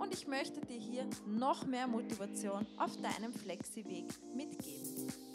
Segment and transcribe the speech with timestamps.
[0.00, 5.29] und ich möchte dir hier noch mehr Motivation auf deinem Flexi-Weg mitgeben.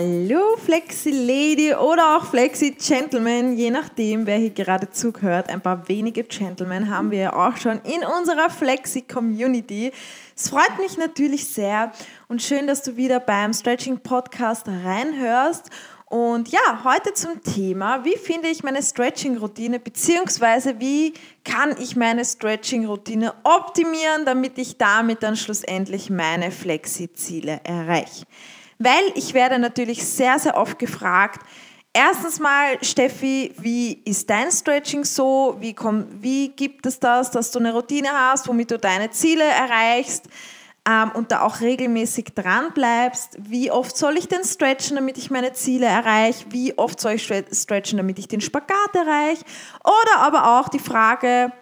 [0.00, 5.48] Hallo Flexi Lady oder auch Flexi Gentleman, je nachdem, wer hier gerade zuhört.
[5.48, 9.90] Ein paar wenige Gentlemen haben wir ja auch schon in unserer Flexi Community.
[10.36, 11.90] Es freut mich natürlich sehr
[12.28, 15.68] und schön, dass du wieder beim Stretching Podcast reinhörst.
[16.04, 22.24] Und ja, heute zum Thema, wie finde ich meine Stretching-Routine, beziehungsweise wie kann ich meine
[22.24, 28.26] Stretching-Routine optimieren, damit ich damit dann schlussendlich meine Flexi-Ziele erreiche
[28.78, 31.40] weil ich werde natürlich sehr, sehr oft gefragt,
[32.00, 35.56] Erstens mal, Steffi, wie ist dein Stretching so?
[35.58, 39.42] Wie, komm, wie gibt es das, dass du eine Routine hast, womit du deine Ziele
[39.42, 40.28] erreichst
[40.88, 43.38] ähm, und da auch regelmäßig dran bleibst?
[43.40, 46.44] Wie oft soll ich denn stretchen, damit ich meine Ziele erreiche?
[46.50, 49.44] Wie oft soll ich stretchen, damit ich den Spagat erreiche?
[49.82, 51.52] Oder aber auch die Frage,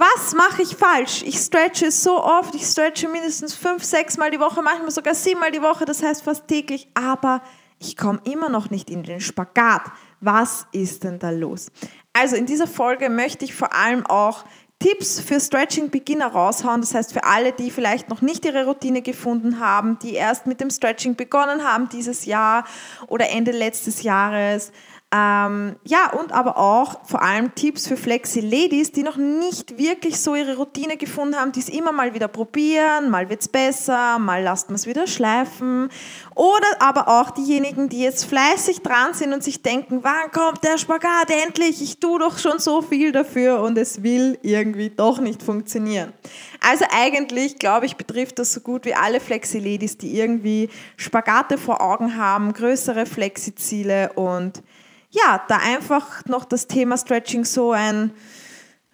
[0.00, 1.22] was mache ich falsch?
[1.24, 5.40] Ich stretche so oft, ich stretche mindestens fünf, sechs Mal die Woche, manchmal sogar sieben
[5.40, 7.42] Mal die Woche, das heißt fast täglich, aber
[7.78, 9.82] ich komme immer noch nicht in den Spagat.
[10.20, 11.70] Was ist denn da los?
[12.14, 14.44] Also in dieser Folge möchte ich vor allem auch
[14.78, 16.80] Tipps für Stretching-Beginner raushauen.
[16.80, 20.60] Das heißt, für alle, die vielleicht noch nicht ihre Routine gefunden haben, die erst mit
[20.60, 22.64] dem Stretching begonnen haben dieses Jahr
[23.06, 24.72] oder Ende letztes Jahres,
[25.12, 30.36] ähm, ja, und aber auch vor allem Tipps für Flexi-Ladies, die noch nicht wirklich so
[30.36, 34.40] ihre Routine gefunden haben, die es immer mal wieder probieren, mal wird es besser, mal
[34.40, 35.88] lasst man es wieder schleifen.
[36.36, 40.78] Oder aber auch diejenigen, die jetzt fleißig dran sind und sich denken, wann kommt der
[40.78, 41.82] Spagat endlich?
[41.82, 46.12] Ich tue doch schon so viel dafür und es will irgendwie doch nicht funktionieren.
[46.60, 51.80] Also eigentlich, glaube ich, betrifft das so gut wie alle Flexi-Ladies, die irgendwie Spagate vor
[51.80, 54.62] Augen haben, größere Flexi-Ziele und
[55.10, 58.12] ja, da einfach noch das Thema Stretching so ein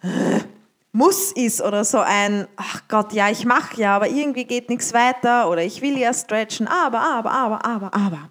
[0.01, 0.39] äh,
[0.91, 4.93] Muss ist oder so ein, ach Gott, ja, ich mache ja, aber irgendwie geht nichts
[4.93, 8.29] weiter oder ich will ja stretchen, aber, aber, aber, aber, aber.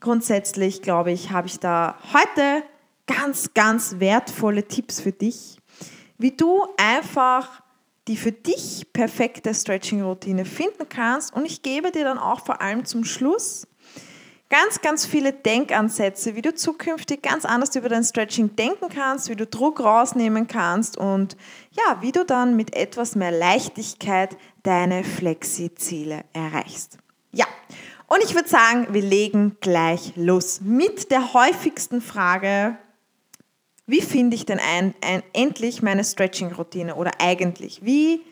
[0.00, 2.64] Grundsätzlich, glaube ich, habe ich da heute
[3.06, 5.58] ganz, ganz wertvolle Tipps für dich,
[6.18, 7.62] wie du einfach
[8.08, 11.34] die für dich perfekte Stretching-Routine finden kannst.
[11.34, 13.66] Und ich gebe dir dann auch vor allem zum Schluss
[14.50, 19.36] ganz, ganz viele Denkansätze, wie du zukünftig ganz anders über dein Stretching denken kannst, wie
[19.36, 21.36] du Druck rausnehmen kannst und
[21.72, 26.98] ja, wie du dann mit etwas mehr Leichtigkeit deine Flexi-Ziele erreichst.
[27.32, 27.46] Ja,
[28.06, 32.78] und ich würde sagen, wir legen gleich los mit der häufigsten Frage,
[33.86, 38.22] wie finde ich denn ein, ein, endlich meine Stretching-Routine oder eigentlich, wie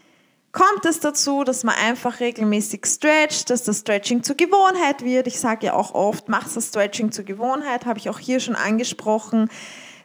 [0.56, 5.26] kommt es dazu, dass man einfach regelmäßig stretcht, dass das Stretching zur Gewohnheit wird.
[5.26, 8.56] Ich sage ja auch oft, mach das Stretching zur Gewohnheit, habe ich auch hier schon
[8.56, 9.50] angesprochen.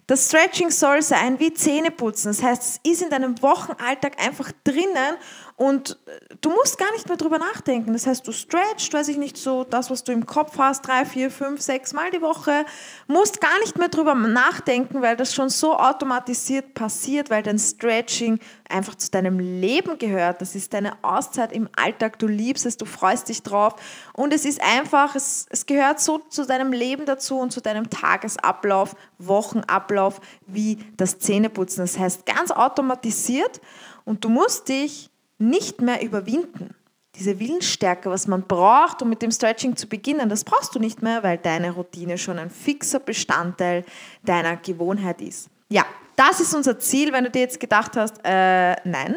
[0.08, 2.32] Das Stretching soll sein wie Zähneputzen.
[2.32, 5.16] Das heißt, es ist in deinem Wochenalltag einfach drinnen
[5.56, 7.94] und äh, du musst gar nicht mehr drüber nachdenken.
[7.94, 11.06] Das heißt, du stretchst, weiß ich nicht, so das, was du im Kopf hast, drei,
[11.06, 12.66] vier, fünf, sechs Mal die Woche,
[13.08, 18.40] musst gar nicht mehr drüber nachdenken, weil das schon so automatisiert passiert, weil dein Stretching
[18.70, 20.42] einfach zu deinem Leben gehört.
[20.42, 22.18] Das ist deine Auszeit im Alltag.
[22.20, 23.76] Du liebst es, du freust dich drauf.
[24.14, 27.90] Und es ist einfach, es, es gehört so zu deinem Leben dazu und zu deinem
[27.90, 31.84] Tagesablauf, Wochenablauf, wie das Zähneputzen.
[31.84, 33.62] Das heißt, ganz automatisiert.
[34.06, 35.11] Und du musst dich
[35.41, 36.75] nicht mehr überwinden.
[37.16, 41.02] Diese Willensstärke, was man braucht, um mit dem Stretching zu beginnen, das brauchst du nicht
[41.02, 43.84] mehr, weil deine Routine schon ein fixer Bestandteil
[44.23, 45.49] deiner Gewohnheit ist.
[45.70, 45.85] Ja,
[46.16, 47.11] das ist unser Ziel.
[47.11, 49.16] Wenn du dir jetzt gedacht hast, äh, nein,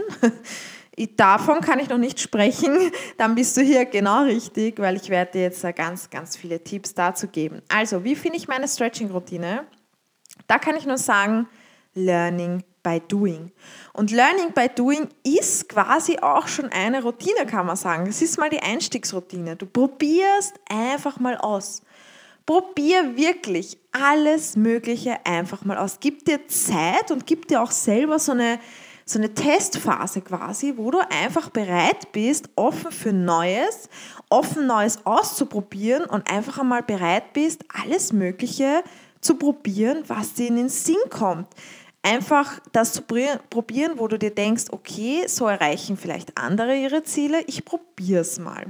[1.16, 5.32] davon kann ich noch nicht sprechen, dann bist du hier genau richtig, weil ich werde
[5.32, 7.62] dir jetzt ganz, ganz viele Tipps dazu geben.
[7.68, 9.64] Also, wie finde ich meine Stretching-Routine?
[10.48, 11.46] Da kann ich nur sagen,
[11.94, 13.50] Learning by Doing.
[13.92, 18.04] Und Learning by Doing ist quasi auch schon eine Routine, kann man sagen.
[18.04, 19.56] Das ist mal die Einstiegsroutine.
[19.56, 21.82] Du probierst einfach mal aus.
[22.46, 25.98] Probier wirklich alles Mögliche einfach mal aus.
[25.98, 28.60] Gib dir Zeit und gib dir auch selber so eine,
[29.06, 33.88] so eine Testphase quasi, wo du einfach bereit bist, offen für Neues,
[34.28, 38.84] offen Neues auszuprobieren und einfach einmal bereit bist, alles Mögliche
[39.22, 41.48] zu probieren, was dir in den Sinn kommt.
[42.06, 47.40] Einfach das zu probieren, wo du dir denkst, okay, so erreichen vielleicht andere ihre Ziele,
[47.46, 48.66] ich probiere es mal.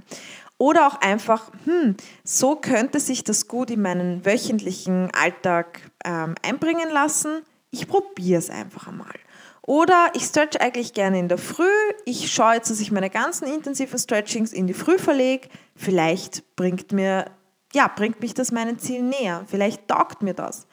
[0.57, 6.91] Oder auch einfach, hm, so könnte sich das gut in meinen wöchentlichen Alltag ähm, einbringen
[6.93, 7.43] lassen.
[7.73, 9.15] Ich probiere es einfach einmal.
[9.63, 11.65] Oder ich stretch eigentlich gerne in der Früh.
[12.05, 15.49] Ich schaue jetzt, dass ich meine ganzen intensiven Stretchings in die Früh verlege.
[15.75, 17.25] Vielleicht bringt, mir,
[17.73, 19.45] ja, bringt mich das meinen Zielen näher.
[19.49, 20.69] Vielleicht taugt mir das.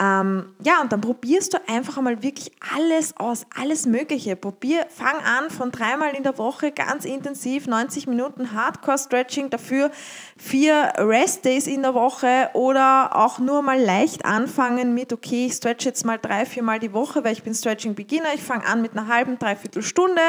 [0.00, 4.34] Ähm, ja, und dann probierst du einfach einmal wirklich alles aus, alles Mögliche.
[4.34, 9.92] Probier, fang an von dreimal in der Woche ganz intensiv, 90 Minuten Hardcore-Stretching, dafür
[10.36, 15.84] vier Rest-Days in der Woche oder auch nur mal leicht anfangen mit, okay, ich stretch
[15.84, 19.06] jetzt mal drei, viermal die Woche, weil ich bin Stretching-Beginner, ich fange an mit einer
[19.06, 20.22] halben, dreiviertel Stunde.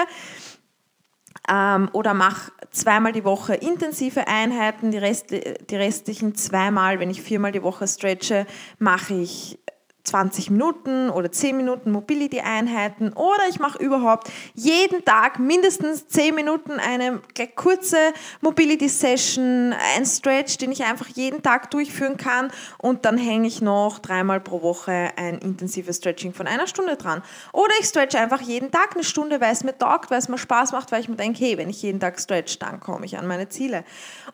[1.49, 7.21] Ähm, oder mach zweimal die Woche intensive Einheiten, die, Rest, die restlichen zweimal, wenn ich
[7.21, 8.45] viermal die Woche stretche,
[8.79, 9.59] mache ich
[10.05, 16.73] 20 Minuten oder 10 Minuten Mobility-Einheiten oder ich mache überhaupt jeden Tag mindestens 10 Minuten
[16.73, 17.21] eine
[17.55, 17.97] kurze
[18.41, 23.99] Mobility-Session, ein Stretch, den ich einfach jeden Tag durchführen kann und dann hänge ich noch
[23.99, 27.21] dreimal pro Woche ein intensives Stretching von einer Stunde dran.
[27.53, 30.37] Oder ich stretch einfach jeden Tag eine Stunde, weil es mir taugt, weil es mir
[30.37, 33.17] Spaß macht, weil ich mir denke, hey, wenn ich jeden Tag stretch, dann komme ich
[33.17, 33.83] an meine Ziele.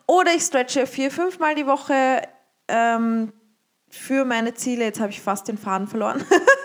[0.06, 2.22] Oder ich stretche vier, fünfmal die Woche
[2.68, 3.32] ähm,
[3.92, 4.84] für meine Ziele.
[4.84, 6.24] Jetzt habe ich fast den Faden verloren.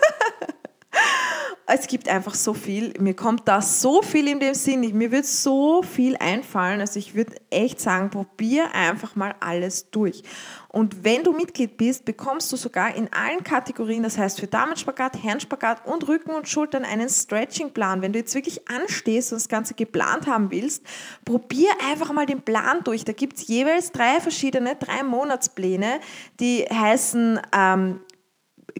[1.70, 2.94] es gibt einfach so viel.
[2.98, 4.80] Mir kommt da so viel in dem Sinn.
[4.96, 6.80] Mir wird so viel einfallen.
[6.80, 10.22] Also ich würde echt sagen, probier einfach mal alles durch.
[10.68, 15.22] Und wenn du Mitglied bist, bekommst du sogar in allen Kategorien, das heißt für Damenspagat,
[15.22, 18.00] Herrenspagat und Rücken und Schultern, einen Stretching-Plan.
[18.00, 20.82] Wenn du jetzt wirklich anstehst und das Ganze geplant haben willst,
[21.26, 23.04] probier einfach mal den Plan durch.
[23.04, 26.00] Da gibt es jeweils drei verschiedene, drei Monatspläne,
[26.40, 28.00] die heißen ähm,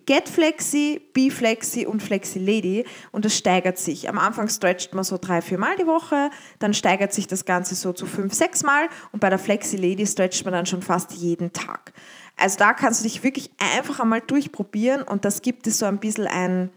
[0.06, 4.08] Get Flexi, Be Flexi und Flexi Lady und das steigert sich.
[4.08, 7.74] Am Anfang stretcht man so drei, vier Mal die Woche, dann steigert sich das Ganze
[7.74, 11.12] so zu fünf, sechs Mal und bei der Flexi Lady stretcht man dann schon fast
[11.12, 11.92] jeden Tag.
[12.36, 15.98] Also da kannst du dich wirklich einfach einmal durchprobieren und das gibt es so ein
[15.98, 16.70] bisschen ein,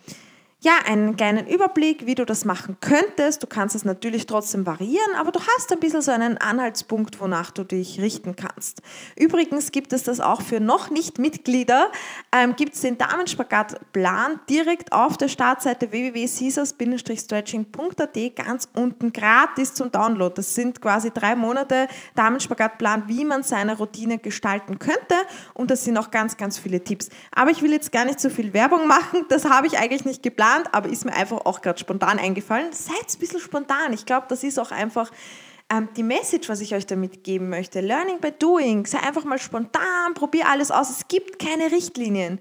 [0.63, 3.41] ja, einen kleinen Überblick, wie du das machen könntest.
[3.41, 7.49] Du kannst es natürlich trotzdem variieren, aber du hast ein bisschen so einen Anhaltspunkt, wonach
[7.49, 8.83] du dich richten kannst.
[9.15, 11.91] Übrigens gibt es das auch für noch nicht Mitglieder,
[12.31, 20.35] ähm, gibt es den Damenspagat-Plan direkt auf der Startseite www.caesars-stretching.at ganz unten gratis zum Download.
[20.35, 25.15] Das sind quasi drei Monate Damenspagat-Plan, wie man seine Routine gestalten könnte
[25.55, 27.09] und das sind auch ganz, ganz viele Tipps.
[27.31, 30.21] Aber ich will jetzt gar nicht so viel Werbung machen, das habe ich eigentlich nicht
[30.21, 32.71] geplant geplant, aber ist mir einfach auch gerade spontan eingefallen.
[32.73, 33.93] Seid ein bisschen spontan.
[33.93, 35.11] Ich glaube, das ist auch einfach
[35.71, 37.81] ähm, die Message, was ich euch damit geben möchte.
[37.81, 38.85] Learning by doing.
[38.85, 40.89] Sei einfach mal spontan, probier alles aus.
[40.89, 42.39] Es gibt keine Richtlinien.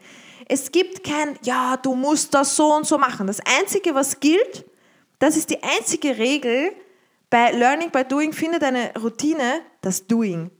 [0.48, 3.26] Es gibt kein, ja, du musst das so und so machen.
[3.26, 4.64] Das Einzige, was gilt,
[5.18, 6.72] das ist die einzige Regel
[7.28, 10.50] bei Learning by Doing, finde deine Routine, das Doing.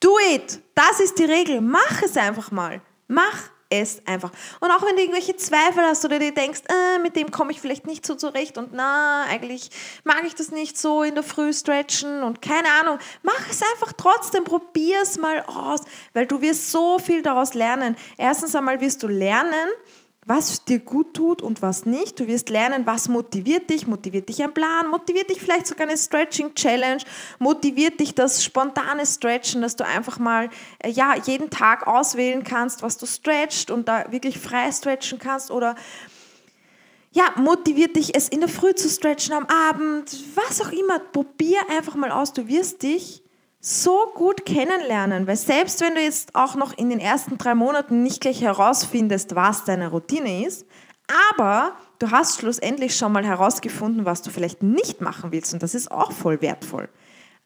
[0.00, 0.60] Do it!
[0.74, 1.60] Das ist die Regel.
[1.60, 2.80] Mach es einfach mal.
[3.06, 4.32] Mach es einfach.
[4.60, 7.60] Und auch wenn du irgendwelche Zweifel hast oder dir denkst, äh, mit dem komme ich
[7.60, 9.70] vielleicht nicht so zurecht und na, eigentlich
[10.04, 13.92] mag ich das nicht so in der Früh stretchen und keine Ahnung, mach es einfach
[13.96, 15.80] trotzdem, probier es mal aus,
[16.12, 17.96] weil du wirst so viel daraus lernen.
[18.18, 19.68] Erstens einmal wirst du lernen,
[20.26, 22.20] was dir gut tut und was nicht.
[22.20, 23.86] Du wirst lernen, was motiviert dich.
[23.86, 24.88] Motiviert dich ein Plan?
[24.88, 27.02] Motiviert dich vielleicht sogar eine Stretching Challenge?
[27.38, 30.50] Motiviert dich das spontane Stretchen, dass du einfach mal
[30.80, 35.50] äh, ja, jeden Tag auswählen kannst, was du stretchst und da wirklich frei stretchen kannst?
[35.50, 35.74] Oder
[37.12, 40.98] ja, motiviert dich, es in der Früh zu stretchen, am Abend, was auch immer.
[40.98, 42.34] Probier einfach mal aus.
[42.34, 43.22] Du wirst dich
[43.60, 48.02] so gut kennenlernen, weil selbst wenn du jetzt auch noch in den ersten drei Monaten
[48.02, 50.66] nicht gleich herausfindest, was deine Routine ist,
[51.28, 55.74] aber du hast schlussendlich schon mal herausgefunden, was du vielleicht nicht machen willst und das
[55.74, 56.88] ist auch voll wertvoll.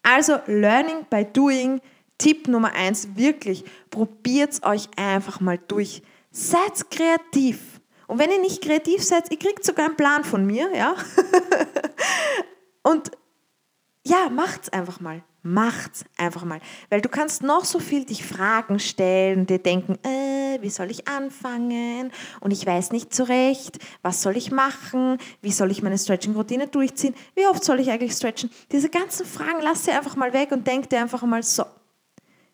[0.05, 1.81] Also Learning by Doing,
[2.19, 6.03] Tipp Nummer eins, wirklich, probiert euch einfach mal durch.
[6.31, 7.81] Seid kreativ.
[8.07, 10.95] Und wenn ihr nicht kreativ seid, ihr kriegt sogar einen Plan von mir, ja.
[12.83, 13.11] und
[14.07, 15.23] ja, macht's einfach mal.
[15.47, 16.59] Macht's einfach mal.
[16.89, 21.07] Weil du kannst noch so viel dich Fragen stellen, dir denken, äh, wie soll ich
[21.07, 22.11] anfangen?
[22.41, 25.19] Und ich weiß nicht zurecht, was soll ich machen?
[25.43, 27.15] Wie soll ich meine Stretching-Routine durchziehen?
[27.35, 28.49] Wie oft soll ich eigentlich stretchen?
[28.73, 31.65] Diese ganzen Fragen lass sie einfach mal weg und denk dir einfach mal so.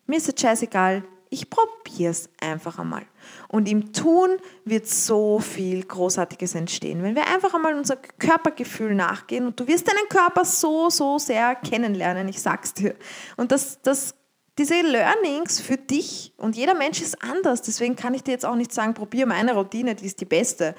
[0.05, 1.05] Mir ist es scheißegal.
[1.33, 3.03] Ich probiere es einfach einmal.
[3.47, 4.31] Und im Tun
[4.65, 7.03] wird so viel Großartiges entstehen.
[7.03, 11.55] Wenn wir einfach einmal unser Körpergefühl nachgehen und du wirst deinen Körper so, so sehr
[11.55, 12.95] kennenlernen, ich sag's dir.
[13.37, 14.15] Und das, das
[14.57, 17.61] diese Learnings für dich und jeder Mensch ist anders.
[17.61, 20.75] Deswegen kann ich dir jetzt auch nicht sagen, probier meine Routine, die ist die beste.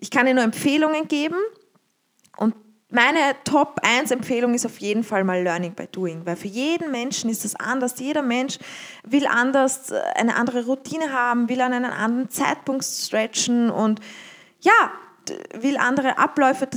[0.00, 1.36] Ich kann dir nur Empfehlungen geben
[2.38, 2.56] und
[2.92, 6.90] meine Top 1 Empfehlung ist auf jeden Fall mal Learning by Doing, weil für jeden
[6.90, 7.98] Menschen ist das anders.
[7.98, 8.58] Jeder Mensch
[9.04, 14.00] will anders äh, eine andere Routine haben, will an einen anderen Zeitpunkt stretchen und
[14.60, 14.92] ja,
[15.54, 16.68] will andere Abläufe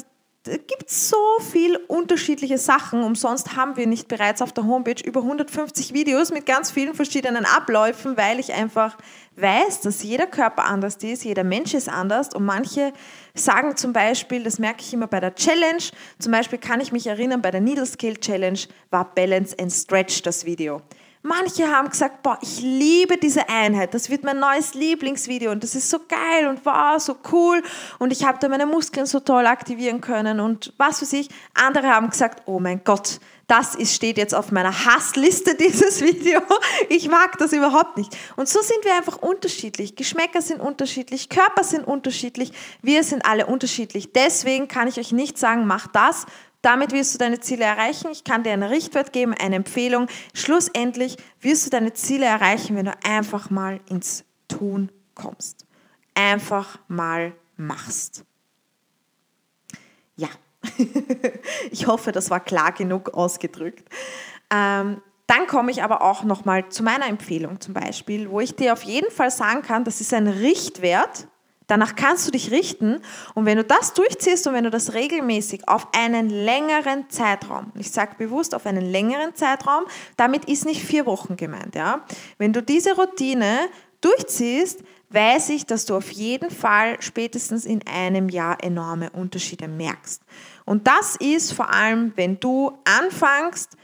[0.46, 3.04] gibt so viel unterschiedliche Sachen.
[3.04, 7.46] Umsonst haben wir nicht bereits auf der Homepage über 150 Videos mit ganz vielen verschiedenen
[7.46, 8.98] Abläufen, weil ich einfach
[9.38, 12.94] weiß, dass jeder Körper anders ist, jeder Mensch ist anders und manche
[13.34, 15.84] sagen zum Beispiel, das merke ich immer bei der Challenge,
[16.20, 20.22] zum Beispiel kann ich mich erinnern, bei der Needle Scale Challenge war Balance and Stretch
[20.22, 20.82] das Video.
[21.28, 25.74] Manche haben gesagt, boah, ich liebe diese Einheit, das wird mein neues Lieblingsvideo und das
[25.74, 27.64] ist so geil und wow, so cool
[27.98, 31.30] und ich habe da meine Muskeln so toll aktivieren können und was weiß ich.
[31.56, 36.42] Andere haben gesagt, oh mein Gott, das ist, steht jetzt auf meiner Hassliste, dieses Video.
[36.90, 38.16] Ich mag das überhaupt nicht.
[38.36, 39.96] Und so sind wir einfach unterschiedlich.
[39.96, 44.14] Geschmäcker sind unterschiedlich, Körper sind unterschiedlich, wir sind alle unterschiedlich.
[44.14, 46.26] Deswegen kann ich euch nicht sagen, mach das,
[46.62, 48.10] damit wirst du deine Ziele erreichen.
[48.12, 50.08] Ich kann dir einen Richtwert geben, eine Empfehlung.
[50.34, 55.66] Schlussendlich wirst du deine Ziele erreichen, wenn du einfach mal ins Tun kommst.
[56.16, 58.24] Einfach mal machst.
[61.72, 63.88] Ich hoffe, das war klar genug ausgedrückt.
[64.52, 68.74] Ähm, dann komme ich aber auch nochmal zu meiner Empfehlung zum Beispiel, wo ich dir
[68.74, 71.28] auf jeden Fall sagen kann, das ist ein Richtwert,
[71.68, 73.02] Danach kannst du dich richten
[73.34, 77.90] und wenn du das durchziehst und wenn du das regelmäßig auf einen längeren Zeitraum, ich
[77.90, 82.06] sage bewusst auf einen längeren Zeitraum, damit ist nicht vier Wochen gemeint, ja.
[82.38, 83.58] Wenn du diese Routine
[84.02, 90.22] durchziehst, weiß ich, dass du auf jeden Fall spätestens in einem Jahr enorme Unterschiede merkst.
[90.66, 93.78] Und das ist vor allem, wenn du anfängst,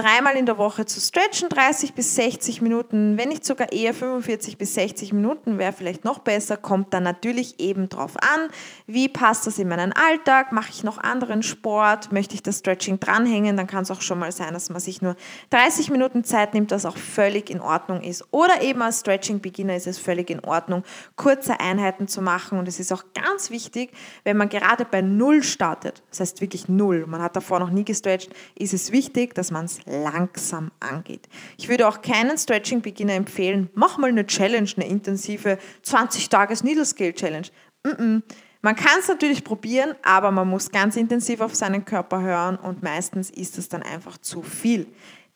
[0.00, 4.56] dreimal in der Woche zu stretchen, 30 bis 60 Minuten, wenn nicht sogar eher 45
[4.56, 8.48] bis 60 Minuten, wäre vielleicht noch besser, kommt dann natürlich eben drauf an,
[8.86, 12.98] wie passt das in meinen Alltag, mache ich noch anderen Sport, möchte ich das Stretching
[12.98, 15.16] dranhängen, dann kann es auch schon mal sein, dass man sich nur
[15.50, 18.24] 30 Minuten Zeit nimmt, das auch völlig in Ordnung ist.
[18.30, 20.82] Oder eben als Stretching-Beginner ist es völlig in Ordnung,
[21.16, 22.58] kurze Einheiten zu machen.
[22.58, 23.92] Und es ist auch ganz wichtig,
[24.24, 27.84] wenn man gerade bei Null startet, das heißt wirklich Null, man hat davor noch nie
[27.84, 31.28] gestretcht, ist es wichtig, dass man es langsam angeht.
[31.58, 37.48] Ich würde auch keinen Stretching-Beginner empfehlen, mach mal eine Challenge, eine intensive 20-Tages-Needle-Scale-Challenge.
[37.84, 38.22] Mm -mm.
[38.62, 42.82] Man kann es natürlich probieren, aber man muss ganz intensiv auf seinen Körper hören und
[42.82, 44.86] meistens ist es dann einfach zu viel.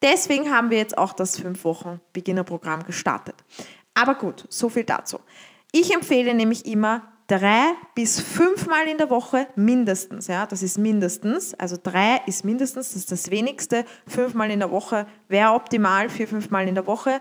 [0.03, 3.37] Deswegen haben wir jetzt auch das 5 Wochen Beginnerprogramm gestartet.
[3.95, 5.21] Aber gut, so viel dazu.
[5.73, 10.27] Ich empfehle nämlich immer drei bis fünfmal in der Woche mindestens.
[10.27, 11.55] Ja, das ist mindestens.
[11.55, 13.85] Also drei ist mindestens, das ist das wenigste.
[14.07, 17.21] Fünfmal in der Woche wäre optimal, vier, fünfmal in der Woche.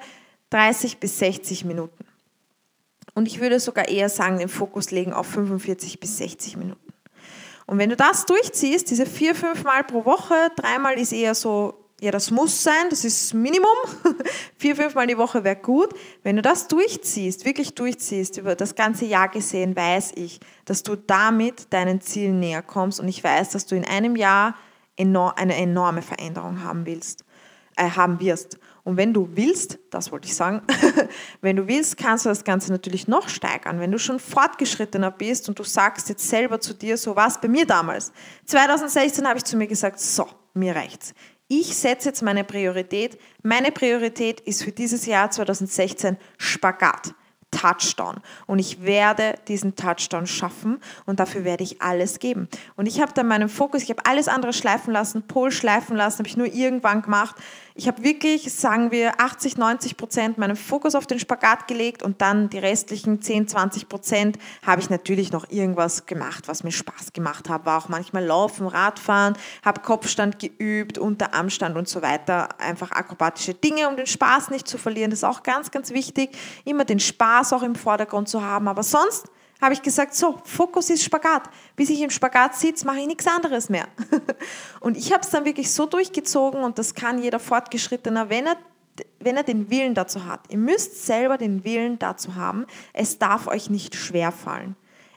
[0.50, 2.05] 30 bis 60 Minuten.
[3.15, 6.93] Und ich würde sogar eher sagen, den Fokus legen auf 45 bis 60 Minuten.
[7.65, 11.83] Und wenn du das durchziehst, diese vier, fünf Mal pro Woche, dreimal ist eher so
[12.03, 13.69] ja, das muss sein, das ist das Minimum.
[14.57, 15.93] Vier, fünfmal die Woche wäre gut.
[16.22, 20.98] Wenn du das durchziehst, wirklich durchziehst, über das ganze Jahr gesehen, weiß ich, dass du
[20.98, 24.55] damit deinen Zielen näher kommst und ich weiß, dass du in einem Jahr
[25.00, 27.24] eine enorme Veränderung haben willst,
[27.77, 28.60] äh, haben wirst.
[28.83, 30.62] Und wenn du willst, das wollte ich sagen,
[31.41, 33.79] wenn du willst, kannst du das Ganze natürlich noch steigern.
[33.79, 37.39] Wenn du schon fortgeschrittener bist und du sagst jetzt selber zu dir, so war es
[37.39, 38.12] bei mir damals.
[38.45, 41.13] 2016 habe ich zu mir gesagt, so, mir reicht's
[41.60, 43.19] ich setze jetzt meine Priorität.
[43.43, 47.13] Meine Priorität ist für dieses Jahr 2016 Spagat.
[47.51, 48.15] Touchdown.
[48.48, 52.48] Und ich werde diesen Touchdown schaffen und dafür werde ich alles geben.
[52.75, 56.17] Und ich habe dann meinen Fokus, ich habe alles andere schleifen lassen, Pol schleifen lassen,
[56.17, 57.36] habe ich nur irgendwann gemacht,
[57.75, 62.22] ich habe wirklich, sagen wir, 80, 90 Prozent meinen Fokus auf den Spagat gelegt und
[62.22, 67.13] dann die restlichen 10, 20 Prozent habe ich natürlich noch irgendwas gemacht, was mir Spaß
[67.13, 67.65] gemacht hat.
[67.65, 72.50] War auch manchmal Laufen, Radfahren, habe Kopfstand geübt, Unterarmstand und so weiter.
[72.60, 75.10] Einfach akrobatische Dinge, um den Spaß nicht zu verlieren.
[75.10, 78.68] Das ist auch ganz, ganz wichtig, immer den Spaß auch im Vordergrund zu haben.
[78.68, 79.25] Aber sonst
[79.63, 81.50] habe ich gesagt, so, Fokus ist Spagat.
[81.75, 83.88] Bis ich im Spagat sitze, mache ich nichts anderes mehr.
[84.82, 88.58] Und ich habe es dann wirklich so durchgezogen und das kann jeder Fortgeschrittener, wenn er,
[89.20, 90.41] wenn er den Willen dazu hat.
[90.50, 92.65] Ihr müsst selber den Willen dazu haben.
[92.91, 94.75] Es darf euch nicht schwer fallen.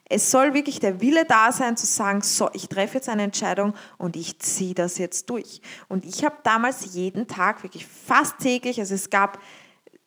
[0.09, 3.75] Es soll wirklich der Wille da sein, zu sagen, so, ich treffe jetzt eine Entscheidung
[3.99, 5.61] und ich ziehe das jetzt durch.
[5.89, 9.41] Und ich habe damals jeden Tag, wirklich fast täglich, also es gab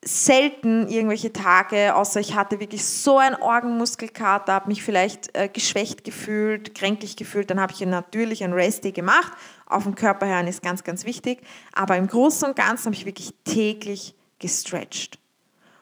[0.03, 6.03] selten irgendwelche Tage, außer ich hatte wirklich so einen Orgenmuskelkater, habe mich vielleicht äh, geschwächt
[6.03, 9.33] gefühlt, kränklich gefühlt, dann habe ich natürlich ein Rest Day gemacht.
[9.65, 11.41] Auf den Körper hören ist ganz, ganz wichtig.
[11.73, 15.19] Aber im Großen und Ganzen habe ich wirklich täglich gestretched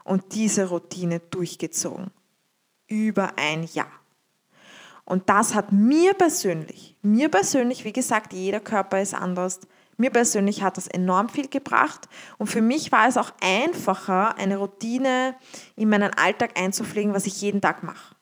[0.04, 2.12] und diese Routine durchgezogen.
[2.88, 3.92] Über ein Jahr.
[5.06, 9.62] Und das hat mir persönlich, mir persönlich, wie gesagt, jeder Körper ist anders,
[9.98, 14.58] mir persönlich hat das enorm viel gebracht und für mich war es auch einfacher, eine
[14.58, 15.36] Routine
[15.76, 18.16] in meinen Alltag einzupflegen, was ich jeden Tag mache.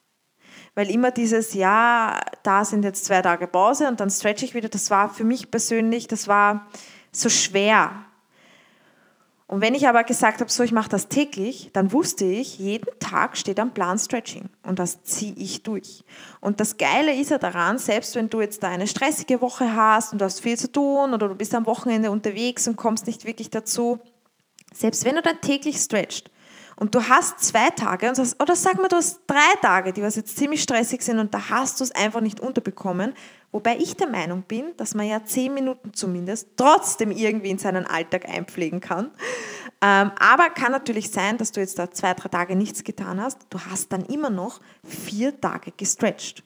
[0.74, 4.70] Weil immer dieses, ja, da sind jetzt zwei Tage Pause und dann stretch ich wieder,
[4.70, 6.68] das war für mich persönlich, das war
[7.12, 8.05] so schwer.
[9.48, 12.88] Und wenn ich aber gesagt habe, so ich mache das täglich, dann wusste ich, jeden
[13.00, 16.04] Tag steht am Plan Stretching und das ziehe ich durch.
[16.42, 20.14] Und das Geile ist ja daran, selbst wenn du jetzt da eine stressige Woche hast
[20.14, 23.26] und du hast viel zu tun oder du bist am Wochenende unterwegs und kommst nicht
[23.26, 24.00] wirklich dazu,
[24.74, 26.32] selbst wenn du dann täglich stretchst
[26.76, 30.02] und du hast zwei Tage, und hast, oder sag mal, du hast drei Tage, die
[30.02, 33.14] was jetzt ziemlich stressig sind und da hast du es einfach nicht unterbekommen,
[33.56, 37.88] wobei ich der Meinung bin, dass man ja zehn Minuten zumindest trotzdem irgendwie in seinen
[37.88, 39.12] Alltag einpflegen kann.
[39.82, 43.40] Ähm, aber kann natürlich sein, dass du jetzt da zwei, drei Tage nichts getan hast,
[43.50, 46.44] du hast dann immer noch vier Tage gestretched.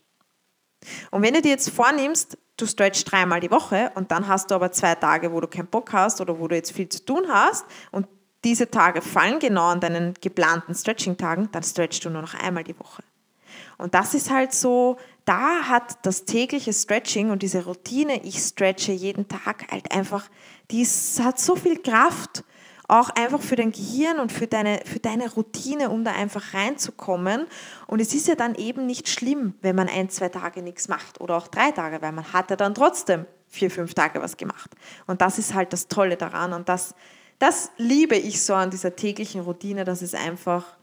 [1.10, 4.56] Und wenn du dir jetzt vornimmst, du stretchst dreimal die Woche und dann hast du
[4.56, 7.26] aber zwei Tage, wo du keinen Bock hast oder wo du jetzt viel zu tun
[7.28, 8.08] hast und
[8.44, 12.78] diese Tage fallen genau an deinen geplanten Stretching-Tagen, dann stretchst du nur noch einmal die
[12.80, 13.02] Woche.
[13.78, 18.92] Und das ist halt so, da hat das tägliche Stretching und diese Routine, ich stretche
[18.92, 20.30] jeden Tag halt einfach,
[20.72, 22.44] die hat so viel Kraft,
[22.88, 27.46] auch einfach für dein Gehirn und für deine, für deine Routine, um da einfach reinzukommen.
[27.86, 31.22] Und es ist ja dann eben nicht schlimm, wenn man ein, zwei Tage nichts macht
[31.22, 34.72] oder auch drei Tage, weil man hat ja dann trotzdem vier, fünf Tage was gemacht.
[35.06, 36.96] Und das ist halt das Tolle daran und das
[37.40, 40.78] das liebe ich so an dieser täglichen Routine, dass es einfach,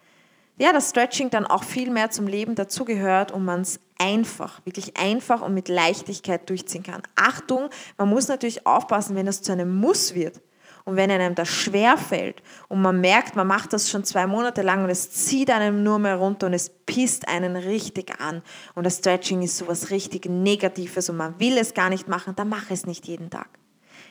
[0.59, 4.97] ja, das Stretching dann auch viel mehr zum Leben dazugehört und man es einfach, wirklich
[4.97, 7.03] einfach und mit Leichtigkeit durchziehen kann.
[7.15, 10.41] Achtung, man muss natürlich aufpassen, wenn das zu einem Muss wird.
[10.85, 14.63] Und wenn einem das schwer fällt und man merkt, man macht das schon zwei Monate
[14.63, 18.41] lang und es zieht einem nur mehr runter und es pisst einen richtig an
[18.77, 22.49] und das Stretching ist sowas richtig Negatives und man will es gar nicht machen, dann
[22.49, 23.49] mach es nicht jeden Tag.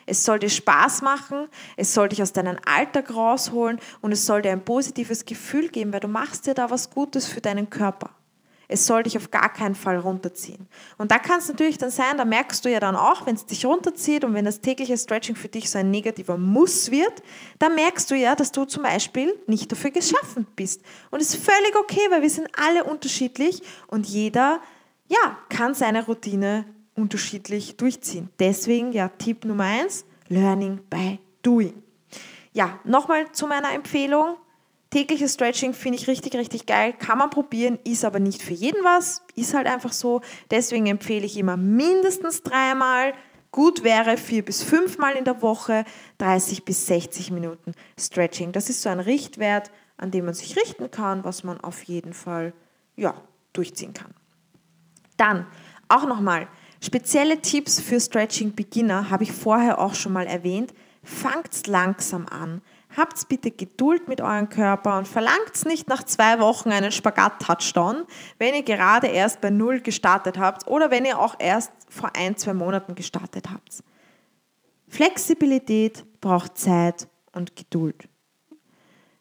[0.05, 4.41] Es soll dir Spaß machen, es soll dich aus deinem Alltag rausholen und es soll
[4.41, 8.11] dir ein positives Gefühl geben, weil du machst dir da was Gutes für deinen Körper.
[8.67, 10.67] Es soll dich auf gar keinen Fall runterziehen.
[10.97, 13.45] Und da kann es natürlich dann sein, da merkst du ja dann auch, wenn es
[13.45, 17.21] dich runterzieht und wenn das tägliche Stretching für dich so ein negativer Muss wird,
[17.59, 20.81] dann merkst du ja, dass du zum Beispiel nicht dafür geschaffen bist.
[21.11, 24.59] Und es ist völlig okay, weil wir sind alle unterschiedlich und jeder
[25.07, 26.65] ja, kann seine Routine
[26.95, 28.29] unterschiedlich durchziehen.
[28.39, 31.83] Deswegen ja Tipp Nummer eins: Learning by Doing.
[32.53, 34.37] Ja, nochmal zu meiner Empfehlung.
[34.89, 36.93] Tägliches Stretching finde ich richtig, richtig geil.
[36.93, 39.23] Kann man probieren, ist aber nicht für jeden was.
[39.35, 40.21] Ist halt einfach so.
[40.51, 43.13] Deswegen empfehle ich immer mindestens dreimal.
[43.51, 45.83] Gut wäre vier bis fünfmal in der Woche
[46.19, 48.51] 30 bis 60 Minuten Stretching.
[48.51, 52.13] Das ist so ein Richtwert, an dem man sich richten kann, was man auf jeden
[52.13, 52.53] Fall
[52.95, 53.15] ja,
[53.53, 54.13] durchziehen kann.
[55.17, 55.47] Dann
[55.87, 56.47] auch nochmal,
[56.85, 60.71] Spezielle Tipps für Stretching Beginner habe ich vorher auch schon mal erwähnt.
[61.01, 62.61] Fangt langsam an.
[62.95, 68.05] Habt bitte Geduld mit eurem Körper und verlangt nicht nach zwei Wochen einen Spagat-Touchdown,
[68.37, 72.37] wenn ihr gerade erst bei Null gestartet habt oder wenn ihr auch erst vor ein,
[72.37, 73.83] zwei Monaten gestartet habt.
[74.87, 78.07] Flexibilität braucht Zeit und Geduld.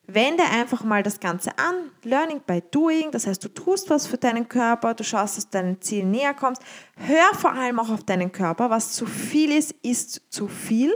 [0.07, 1.91] Wende einfach mal das Ganze an.
[2.03, 5.59] Learning by doing, das heißt, du tust was für deinen Körper, du schaust, dass du
[5.59, 6.63] deinem Ziel näher kommst.
[6.97, 8.69] Hör vor allem auch auf deinen Körper.
[8.69, 10.93] Was zu viel ist, ist zu viel.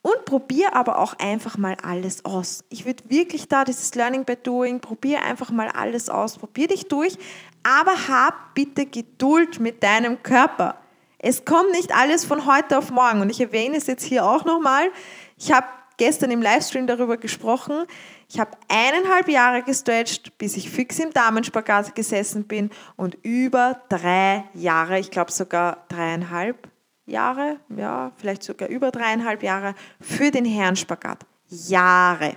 [0.00, 2.64] Und probier aber auch einfach mal alles aus.
[2.68, 6.88] Ich würde wirklich da dieses Learning by Doing, probier einfach mal alles aus, probier dich
[6.88, 7.16] durch,
[7.62, 10.76] aber hab bitte Geduld mit deinem Körper.
[11.18, 14.44] Es kommt nicht alles von heute auf morgen und ich erwähne es jetzt hier auch
[14.44, 14.90] nochmal.
[15.38, 17.84] Ich habe gestern im Livestream darüber gesprochen.
[18.28, 24.44] Ich habe eineinhalb Jahre gestretcht, bis ich fix im Damenspagat gesessen bin und über drei
[24.54, 26.68] Jahre, ich glaube sogar dreieinhalb
[27.06, 31.26] Jahre, ja, vielleicht sogar über dreieinhalb Jahre für den Herrenspagat.
[31.48, 32.36] Jahre.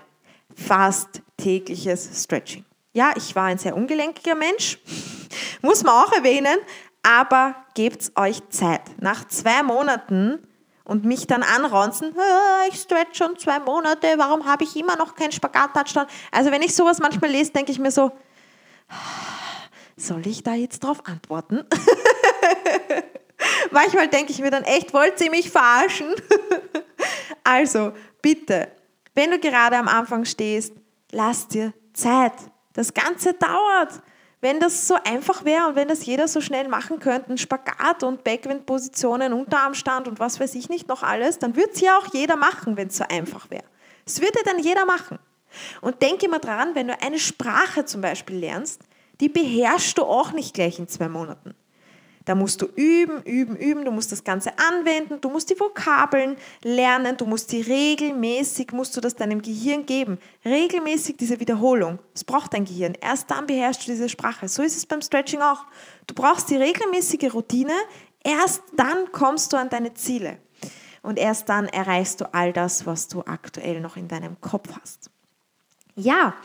[0.56, 2.66] Fast tägliches Stretching.
[2.94, 4.80] Ja, ich war ein sehr ungelenkiger Mensch,
[5.62, 6.58] muss man auch erwähnen,
[7.04, 8.82] aber gebt euch Zeit.
[9.00, 10.40] Nach zwei Monaten
[10.88, 15.16] und mich dann anronzen, ah, ich stretch schon zwei Monate, warum habe ich immer noch
[15.16, 16.06] keinen Spagat-Touchdown?
[16.32, 18.12] Also wenn ich sowas manchmal lese, denke ich mir so,
[19.98, 21.66] soll ich da jetzt drauf antworten?
[23.72, 26.08] manchmal denke ich mir dann echt, wollt ihr mich verarschen?
[27.44, 28.72] also bitte,
[29.14, 30.74] wenn du gerade am Anfang stehst,
[31.12, 32.34] lass dir Zeit.
[32.72, 34.02] Das Ganze dauert.
[34.40, 38.04] Wenn das so einfach wäre und wenn das jeder so schnell machen könnte, ein Spagat
[38.04, 42.14] und Backwindpositionen, Unterarmstand und was weiß ich nicht noch alles, dann würde es ja auch
[42.14, 43.64] jeder machen, wenn es so einfach wäre.
[44.06, 45.18] Es würde dann jeder machen.
[45.82, 48.84] Und denke immer dran, wenn du eine Sprache zum Beispiel lernst,
[49.20, 51.56] die beherrschst du auch nicht gleich in zwei Monaten.
[52.28, 56.36] Da musst du üben, üben, üben, du musst das Ganze anwenden, du musst die Vokabeln
[56.62, 60.18] lernen, du musst die regelmäßig, musst du das deinem Gehirn geben.
[60.44, 62.00] Regelmäßig diese Wiederholung.
[62.12, 62.96] Das braucht dein Gehirn.
[63.00, 64.50] Erst dann beherrschst du diese Sprache.
[64.50, 65.64] So ist es beim Stretching auch.
[66.06, 67.72] Du brauchst die regelmäßige Routine,
[68.26, 70.38] erst dann kommst du an deine Ziele.
[71.04, 75.12] Und erst dann erreichst du all das, was du aktuell noch in deinem Kopf hast.
[76.00, 76.36] Ja,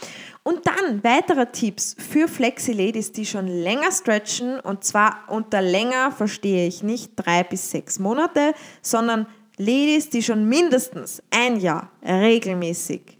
[0.44, 4.58] und dann weitere Tipps für Flexi-Ladies, die schon länger stretchen.
[4.58, 9.26] Und zwar unter länger verstehe ich nicht drei bis sechs Monate, sondern
[9.58, 13.18] Ladies, die schon mindestens ein Jahr regelmäßig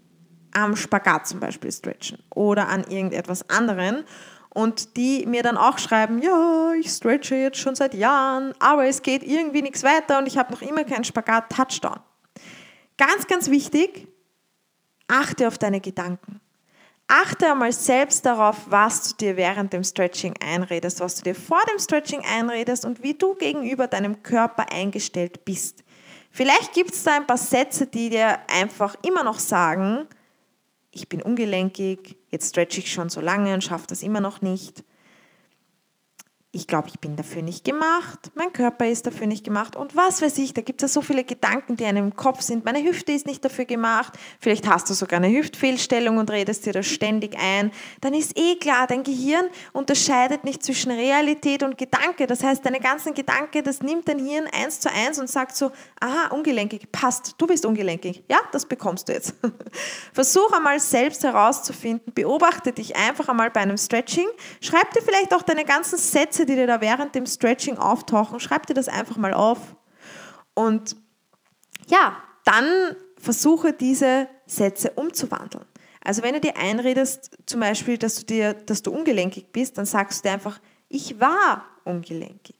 [0.53, 4.03] am Spagat zum Beispiel stretchen oder an irgendetwas anderen
[4.49, 9.03] und die mir dann auch schreiben, ja, ich stretche jetzt schon seit Jahren, aber es
[9.03, 11.99] geht irgendwie nichts weiter und ich habe noch immer keinen Spagat-Touchdown.
[12.97, 14.07] Ganz, ganz wichtig,
[15.07, 16.39] achte auf deine Gedanken.
[17.07, 21.61] Achte einmal selbst darauf, was du dir während dem Stretching einredest, was du dir vor
[21.71, 25.83] dem Stretching einredest und wie du gegenüber deinem Körper eingestellt bist.
[26.31, 30.07] Vielleicht gibt es da ein paar Sätze, die dir einfach immer noch sagen,
[30.91, 34.83] ich bin ungelenkig, jetzt stretche ich schon so lange und schaffe das immer noch nicht
[36.55, 40.21] ich glaube, ich bin dafür nicht gemacht, mein Körper ist dafür nicht gemacht und was
[40.21, 42.63] weiß ich, da gibt es ja so viele Gedanken, die einem im Kopf sind.
[42.63, 46.73] Meine Hüfte ist nicht dafür gemacht, vielleicht hast du sogar eine Hüftfehlstellung und redest dir
[46.73, 47.71] das ständig ein.
[48.01, 52.27] Dann ist eh klar, dein Gehirn unterscheidet nicht zwischen Realität und Gedanke.
[52.27, 55.71] Das heißt, deine ganzen Gedanken, das nimmt dein Hirn eins zu eins und sagt so,
[55.99, 58.23] aha, ungelenkig, passt, du bist ungelenkig.
[58.29, 59.33] Ja, das bekommst du jetzt.
[60.13, 64.27] Versuch einmal selbst herauszufinden, beobachte dich einfach einmal bei einem Stretching,
[64.61, 68.39] schreib dir vielleicht auch deine ganzen Sätze Sätze, die dir da während dem Stretching auftauchen,
[68.39, 69.75] schreib dir das einfach mal auf.
[70.53, 70.95] Und
[71.87, 75.65] ja, dann versuche diese Sätze umzuwandeln.
[76.03, 79.85] Also wenn du dir einredest, zum Beispiel, dass du, dir, dass du ungelenkig bist, dann
[79.85, 82.55] sagst du dir einfach, ich war ungelenkig.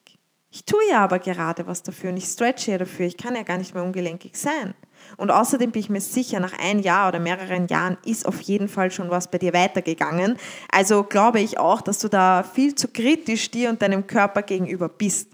[0.49, 3.05] Ich tue ja aber gerade was dafür und ich stretche ja dafür.
[3.05, 4.73] Ich kann ja gar nicht mehr ungelenkig sein.
[5.17, 8.67] Und außerdem bin ich mir sicher, nach einem Jahr oder mehreren Jahren ist auf jeden
[8.67, 10.37] Fall schon was bei dir weitergegangen.
[10.71, 14.89] Also glaube ich auch, dass du da viel zu kritisch dir und deinem Körper gegenüber
[14.89, 15.31] bist.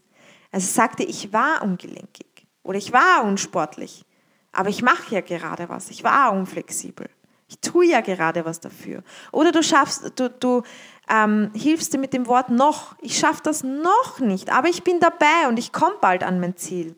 [0.51, 4.05] Also sagte, ich war ungelenkig oder ich war unsportlich,
[4.51, 5.89] aber ich mache ja gerade was.
[5.89, 7.07] Ich war unflexibel.
[7.47, 9.03] Ich tue ja gerade was dafür.
[9.31, 10.61] Oder du schaffst, du, du
[11.09, 12.95] ähm, hilfst dir mit dem Wort noch.
[13.01, 16.57] Ich schaffe das noch nicht, aber ich bin dabei und ich komme bald an mein
[16.57, 16.95] Ziel.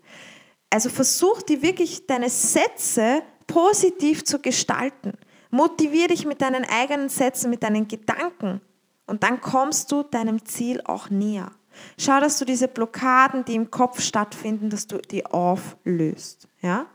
[0.72, 5.14] Also versuch dir wirklich deine Sätze positiv zu gestalten.
[5.52, 8.62] Motivier dich mit deinen eigenen Sätzen, mit deinen Gedanken
[9.06, 11.52] und dann kommst du deinem Ziel auch näher.
[11.98, 16.48] Schau, dass du diese Blockaden, die im Kopf stattfinden, dass du die auflöst.
[16.62, 16.86] Ja?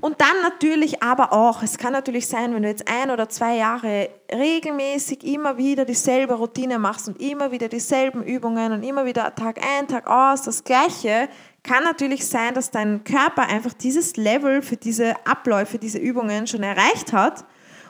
[0.00, 3.56] Und dann natürlich aber auch, es kann natürlich sein, wenn du jetzt ein oder zwei
[3.56, 9.34] Jahre regelmäßig immer wieder dieselbe Routine machst und immer wieder dieselben Übungen und immer wieder
[9.34, 11.28] Tag ein, Tag aus das Gleiche,
[11.64, 16.62] kann natürlich sein, dass dein Körper einfach dieses Level für diese Abläufe, diese Übungen schon
[16.62, 17.44] erreicht hat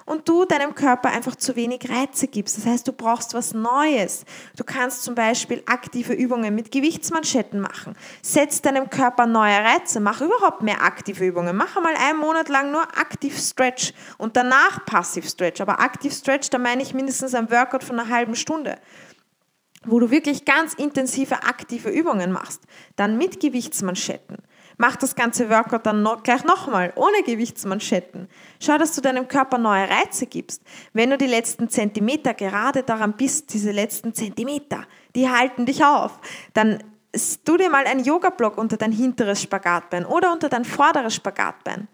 [0.07, 2.59] und du deinem Körper einfach zu wenig Reize gibst.
[2.59, 4.25] Das heißt, du brauchst was Neues.
[4.57, 7.95] Du kannst zum Beispiel aktive Übungen mit Gewichtsmanschetten machen.
[8.23, 10.01] Setz deinem Körper neue Reize.
[10.01, 11.57] Mach überhaupt mehr aktive Übungen.
[11.57, 15.61] Mach einmal einen Monat lang nur aktiv Stretch und danach passiv Stretch.
[15.61, 18.79] Aber aktiv Stretch, da meine ich mindestens ein Workout von einer halben Stunde
[19.87, 22.63] wo du wirklich ganz intensive aktive Übungen machst,
[22.97, 24.39] dann mit Gewichtsmanschetten.
[24.77, 28.29] Mach das ganze Workout dann noch, gleich nochmal, ohne Gewichtsmanschetten.
[28.61, 30.63] Schau, dass du deinem Körper neue Reize gibst.
[30.93, 36.19] Wenn du die letzten Zentimeter gerade daran bist, diese letzten Zentimeter, die halten dich auf,
[36.55, 36.83] dann
[37.45, 41.87] tu dir mal einen Yoga-Block unter dein hinteres Spagatbein oder unter dein vorderes Spagatbein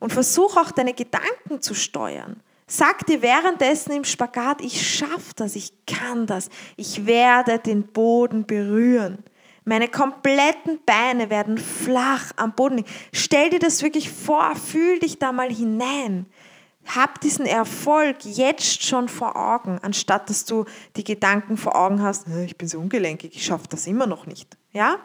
[0.00, 2.40] und versuch auch deine Gedanken zu steuern.
[2.76, 8.46] Sag dir währenddessen im Spagat, ich schaffe das, ich kann das, ich werde den Boden
[8.46, 9.22] berühren.
[9.64, 12.88] Meine kompletten Beine werden flach am Boden liegen.
[13.12, 16.26] Stell dir das wirklich vor, fühl dich da mal hinein.
[16.84, 20.64] Hab diesen Erfolg jetzt schon vor Augen, anstatt dass du
[20.96, 24.58] die Gedanken vor Augen hast, ich bin so ungelenkig, ich schaffe das immer noch nicht.
[24.72, 24.98] Ja?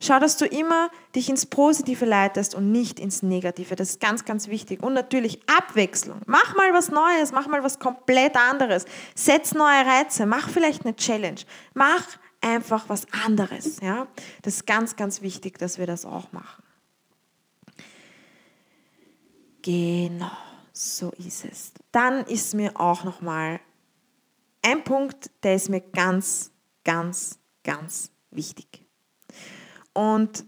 [0.00, 3.74] Schau, dass du immer dich ins Positive leitest und nicht ins Negative.
[3.74, 4.82] Das ist ganz, ganz wichtig.
[4.82, 6.20] Und natürlich Abwechslung.
[6.26, 8.84] Mach mal was Neues, mach mal was komplett anderes.
[9.16, 11.40] Setz neue Reize, mach vielleicht eine Challenge.
[11.74, 12.04] Mach
[12.40, 13.80] einfach was anderes.
[13.80, 14.06] Ja?
[14.42, 16.62] Das ist ganz, ganz wichtig, dass wir das auch machen.
[19.62, 20.30] Genau.
[20.72, 21.72] So ist es.
[21.90, 23.58] Dann ist mir auch noch mal
[24.62, 26.52] ein Punkt, der ist mir ganz,
[26.84, 28.87] ganz, ganz wichtig.
[29.92, 30.44] Und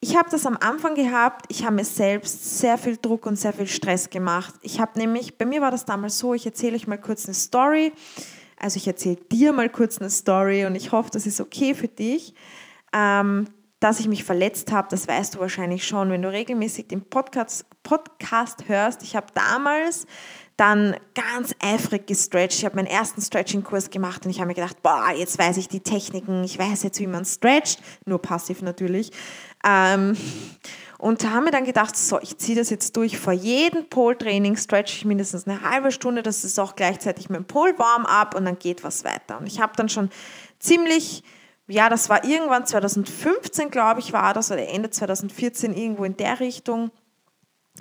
[0.00, 3.52] ich habe das am Anfang gehabt, ich habe mir selbst sehr viel Druck und sehr
[3.52, 4.54] viel Stress gemacht.
[4.62, 7.34] Ich habe nämlich, bei mir war das damals so, ich erzähle euch mal kurz eine
[7.34, 7.92] Story.
[8.56, 11.88] Also ich erzähle dir mal kurz eine Story und ich hoffe, das ist okay für
[11.88, 12.34] dich.
[12.94, 13.46] Ähm,
[13.78, 17.64] dass ich mich verletzt habe, das weißt du wahrscheinlich schon, wenn du regelmäßig den Podcast,
[17.82, 19.02] Podcast hörst.
[19.02, 20.06] Ich habe damals
[20.60, 22.58] dann ganz eifrig gestretcht.
[22.58, 25.68] Ich habe meinen ersten Stretching-Kurs gemacht und ich habe mir gedacht, boah, jetzt weiß ich
[25.68, 29.10] die Techniken, ich weiß jetzt, wie man stretcht, nur passiv natürlich.
[29.64, 30.18] Ähm,
[30.98, 33.18] und habe mir dann gedacht, so, ich ziehe das jetzt durch.
[33.18, 36.22] Vor jedem Pole-Training stretch ich mindestens eine halbe Stunde.
[36.22, 39.38] Das ist auch gleichzeitig mein Pole-Warm-up und dann geht was weiter.
[39.38, 40.10] Und ich habe dann schon
[40.58, 41.24] ziemlich,
[41.68, 46.38] ja, das war irgendwann 2015, glaube ich, war das, oder Ende 2014, irgendwo in der
[46.38, 46.90] Richtung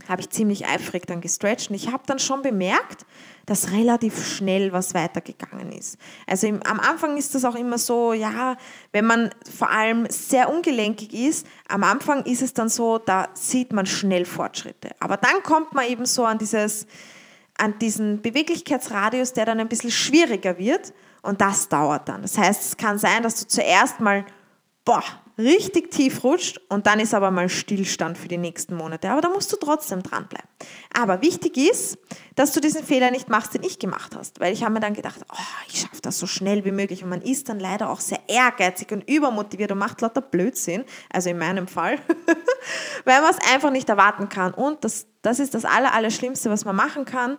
[0.07, 3.05] habe ich ziemlich eifrig dann gestretcht und ich habe dann schon bemerkt,
[3.45, 5.97] dass relativ schnell was weitergegangen ist.
[6.27, 8.57] Also im, am Anfang ist das auch immer so, ja,
[8.91, 13.73] wenn man vor allem sehr ungelenkig ist, am Anfang ist es dann so, da sieht
[13.73, 14.91] man schnell Fortschritte.
[14.99, 16.85] Aber dann kommt man eben so an dieses,
[17.57, 22.21] an diesen Beweglichkeitsradius, der dann ein bisschen schwieriger wird und das dauert dann.
[22.21, 24.25] Das heißt, es kann sein, dass du zuerst mal,
[24.85, 25.03] boah,
[25.39, 29.09] richtig tief rutscht und dann ist aber mal Stillstand für die nächsten Monate.
[29.09, 30.47] Aber da musst du trotzdem dranbleiben.
[30.93, 31.97] Aber wichtig ist,
[32.35, 34.39] dass du diesen Fehler nicht machst, den ich gemacht hast.
[34.39, 35.37] Weil ich habe mir dann gedacht, oh,
[35.69, 37.03] ich schaffe das so schnell wie möglich.
[37.03, 40.83] Und man ist dann leider auch sehr ehrgeizig und übermotiviert und macht lauter Blödsinn.
[41.09, 41.99] Also in meinem Fall.
[43.05, 44.53] weil man es einfach nicht erwarten kann.
[44.53, 47.37] Und das, das ist das Allerallerschlimmste, was man machen kann.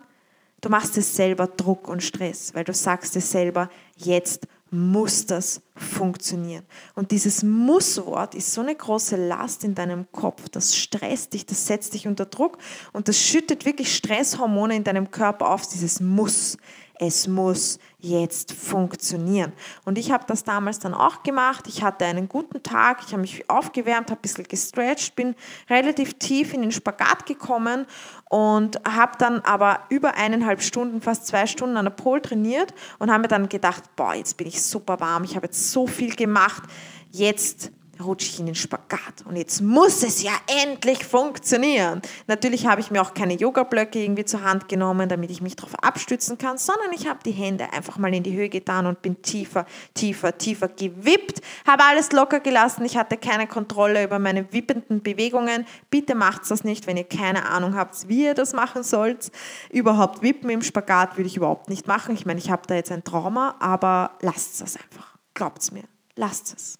[0.61, 5.61] Du machst es selber Druck und Stress, weil du sagst es selber, jetzt muss das
[5.75, 6.65] funktionieren.
[6.95, 10.47] Und dieses Muss-Wort ist so eine große Last in deinem Kopf.
[10.49, 12.57] Das stresst dich, das setzt dich unter Druck
[12.93, 16.57] und das schüttet wirklich Stresshormone in deinem Körper auf, dieses Muss
[17.03, 19.53] es muss jetzt funktionieren.
[19.85, 21.67] Und ich habe das damals dann auch gemacht.
[21.67, 25.35] Ich hatte einen guten Tag, ich habe mich aufgewärmt, habe ein bisschen gestretched, bin
[25.69, 27.85] relativ tief in den Spagat gekommen
[28.29, 33.11] und habe dann aber über eineinhalb Stunden, fast zwei Stunden an der Pole trainiert und
[33.11, 36.15] habe mir dann gedacht, boah, jetzt bin ich super warm, ich habe jetzt so viel
[36.15, 36.63] gemacht,
[37.11, 39.25] jetzt rutsche ich in den Spagat.
[39.25, 40.33] Und jetzt muss es ja
[40.63, 42.01] endlich funktionieren.
[42.27, 45.75] Natürlich habe ich mir auch keine Yoga-Blöcke irgendwie zur Hand genommen, damit ich mich darauf
[45.83, 49.21] abstützen kann, sondern ich habe die Hände einfach mal in die Höhe getan und bin
[49.21, 52.85] tiefer, tiefer, tiefer gewippt, habe alles locker gelassen.
[52.85, 55.65] Ich hatte keine Kontrolle über meine wippenden Bewegungen.
[55.89, 59.31] Bitte macht das nicht, wenn ihr keine Ahnung habt, wie ihr das machen sollt.
[59.69, 62.15] Überhaupt wippen im Spagat würde ich überhaupt nicht machen.
[62.15, 65.15] Ich meine, ich habe da jetzt ein Trauma, aber lasst es einfach.
[65.33, 65.83] Glaubt es mir.
[66.15, 66.75] Lasst es.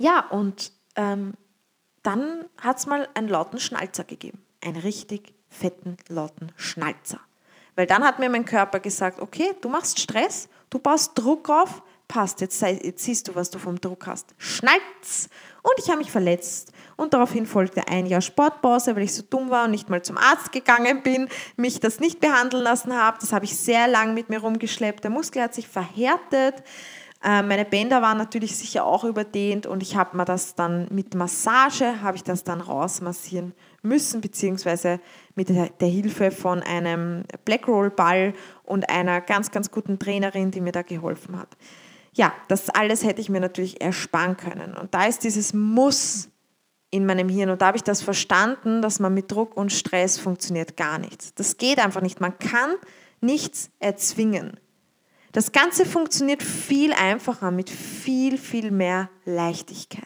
[0.00, 1.34] Ja, und ähm,
[2.02, 4.42] dann hat es mal einen lauten Schnalzer gegeben.
[4.64, 7.20] Einen richtig fetten, lauten Schnalzer.
[7.76, 11.82] Weil dann hat mir mein Körper gesagt, okay, du machst Stress, du baust Druck auf,
[12.08, 14.34] passt, jetzt, sei, jetzt siehst du, was du vom Druck hast.
[14.38, 15.28] Schnalz!
[15.62, 16.72] Und ich habe mich verletzt.
[16.96, 20.16] Und daraufhin folgte ein Jahr Sportpause, weil ich so dumm war und nicht mal zum
[20.16, 23.18] Arzt gegangen bin, mich das nicht behandeln lassen habe.
[23.20, 25.04] Das habe ich sehr lang mit mir rumgeschleppt.
[25.04, 26.62] Der Muskel hat sich verhärtet.
[27.22, 31.14] Äh, meine Bänder waren natürlich sicher auch überdehnt und ich habe mir das dann mit
[31.14, 33.52] Massage, habe ich das dann rausmassieren
[33.82, 35.00] müssen, beziehungsweise
[35.34, 38.32] mit der, der Hilfe von einem Blackroll-Ball
[38.64, 41.56] und einer ganz, ganz guten Trainerin, die mir da geholfen hat.
[42.12, 44.74] Ja, das alles hätte ich mir natürlich ersparen können.
[44.74, 46.30] Und da ist dieses Muss
[46.90, 47.50] in meinem Hirn.
[47.50, 51.34] Und da habe ich das verstanden, dass man mit Druck und Stress funktioniert gar nichts.
[51.34, 52.20] Das geht einfach nicht.
[52.20, 52.74] Man kann
[53.20, 54.58] nichts erzwingen.
[55.32, 60.04] Das Ganze funktioniert viel einfacher mit viel, viel mehr Leichtigkeit.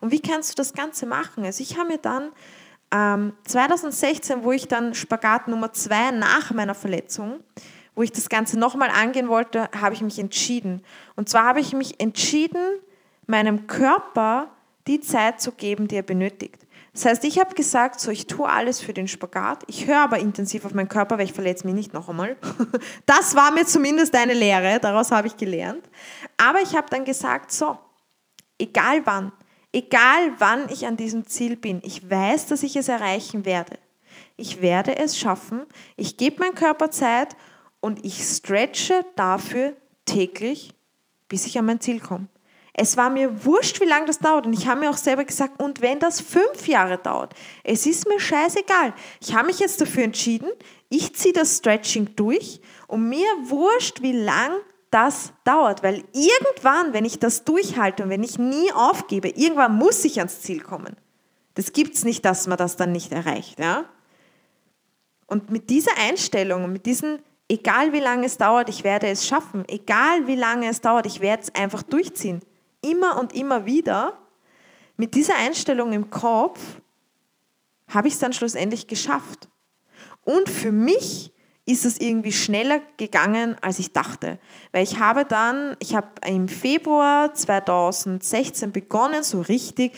[0.00, 1.44] Und wie kannst du das Ganze machen?
[1.44, 2.30] Also ich habe mir dann
[2.92, 7.40] ähm, 2016, wo ich dann Spagat Nummer zwei nach meiner Verletzung,
[7.94, 10.82] wo ich das Ganze nochmal angehen wollte, habe ich mich entschieden.
[11.16, 12.78] Und zwar habe ich mich entschieden,
[13.26, 14.50] meinem Körper
[14.86, 16.61] die Zeit zu geben, die er benötigt.
[16.92, 20.18] Das heißt, ich habe gesagt, so ich tue alles für den Spagat, ich höre aber
[20.18, 22.36] intensiv auf meinen Körper, weil ich verletze mich nicht noch einmal.
[23.06, 25.88] Das war mir zumindest eine Lehre, daraus habe ich gelernt.
[26.36, 27.78] Aber ich habe dann gesagt, so,
[28.58, 29.32] egal wann,
[29.72, 33.78] egal wann ich an diesem Ziel bin, ich weiß, dass ich es erreichen werde.
[34.36, 35.62] Ich werde es schaffen,
[35.96, 37.36] ich gebe meinem Körper Zeit
[37.80, 39.74] und ich stretche dafür
[40.04, 40.74] täglich,
[41.28, 42.28] bis ich an mein Ziel komme.
[42.74, 44.46] Es war mir wurscht, wie lange das dauert.
[44.46, 48.08] Und ich habe mir auch selber gesagt, und wenn das fünf Jahre dauert, es ist
[48.08, 48.94] mir scheißegal.
[49.20, 50.48] Ich habe mich jetzt dafür entschieden,
[50.88, 54.52] ich ziehe das Stretching durch und mir wurscht, wie lang
[54.90, 55.82] das dauert.
[55.82, 60.40] Weil irgendwann, wenn ich das durchhalte und wenn ich nie aufgebe, irgendwann muss ich ans
[60.40, 60.96] Ziel kommen.
[61.54, 63.58] Das gibt es nicht, dass man das dann nicht erreicht.
[63.58, 63.84] Ja?
[65.26, 69.26] Und mit dieser Einstellung und mit diesen, egal wie lange es dauert, ich werde es
[69.26, 72.40] schaffen, egal wie lange es dauert, ich werde es einfach durchziehen,
[72.82, 74.18] immer und immer wieder,
[74.96, 76.60] mit dieser Einstellung im Kopf
[77.88, 79.48] habe ich es dann schlussendlich geschafft.
[80.24, 81.32] Und für mich
[81.64, 84.38] ist es irgendwie schneller gegangen, als ich dachte.
[84.72, 89.92] Weil ich habe dann, ich habe im Februar 2016 begonnen, so richtig.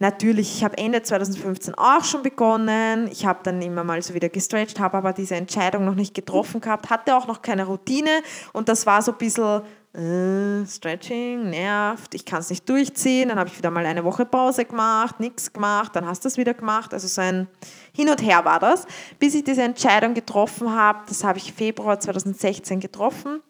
[0.00, 3.08] Natürlich, ich habe Ende 2015 auch schon begonnen.
[3.12, 6.60] Ich habe dann immer mal so wieder gestretched, habe aber diese Entscheidung noch nicht getroffen
[6.60, 9.62] gehabt, hatte auch noch keine Routine und das war so ein bisschen
[9.94, 13.28] äh, Stretching, nervt, ich kann es nicht durchziehen.
[13.28, 16.36] Dann habe ich wieder mal eine Woche Pause gemacht, nichts gemacht, dann hast du es
[16.36, 16.92] wieder gemacht.
[16.92, 17.48] Also so ein
[17.92, 18.86] Hin und Her war das,
[19.18, 21.00] bis ich diese Entscheidung getroffen habe.
[21.08, 23.40] Das habe ich Februar 2016 getroffen.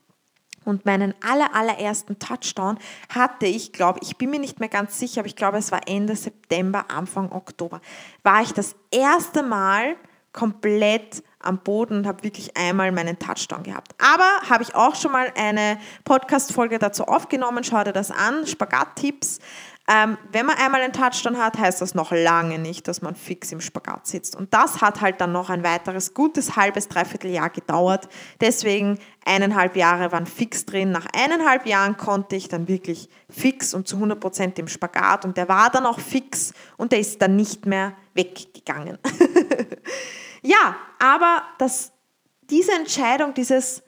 [0.64, 2.78] Und meinen aller, allerersten Touchdown
[3.10, 5.80] hatte ich, glaube ich, bin mir nicht mehr ganz sicher, aber ich glaube, es war
[5.86, 7.82] Ende September, Anfang Oktober,
[8.22, 9.96] war ich das erste Mal
[10.32, 13.94] komplett am Boden und habe wirklich einmal meinen Touchdown gehabt.
[13.98, 19.40] Aber habe ich auch schon mal eine Podcast-Folge dazu aufgenommen, schau dir das an, Spagat-Tipps.
[19.86, 23.52] Ähm, wenn man einmal einen Touchdown hat, heißt das noch lange nicht, dass man fix
[23.52, 24.34] im Spagat sitzt.
[24.34, 28.08] Und das hat halt dann noch ein weiteres gutes halbes, dreiviertel Jahr gedauert.
[28.40, 30.90] Deswegen eineinhalb Jahre waren fix drin.
[30.90, 35.26] Nach eineinhalb Jahren konnte ich dann wirklich fix und zu 100 Prozent im Spagat.
[35.26, 38.98] Und der war dann auch fix und der ist dann nicht mehr weggegangen.
[40.44, 41.92] Ja, aber das,
[42.50, 43.82] diese Entscheidung, dieses,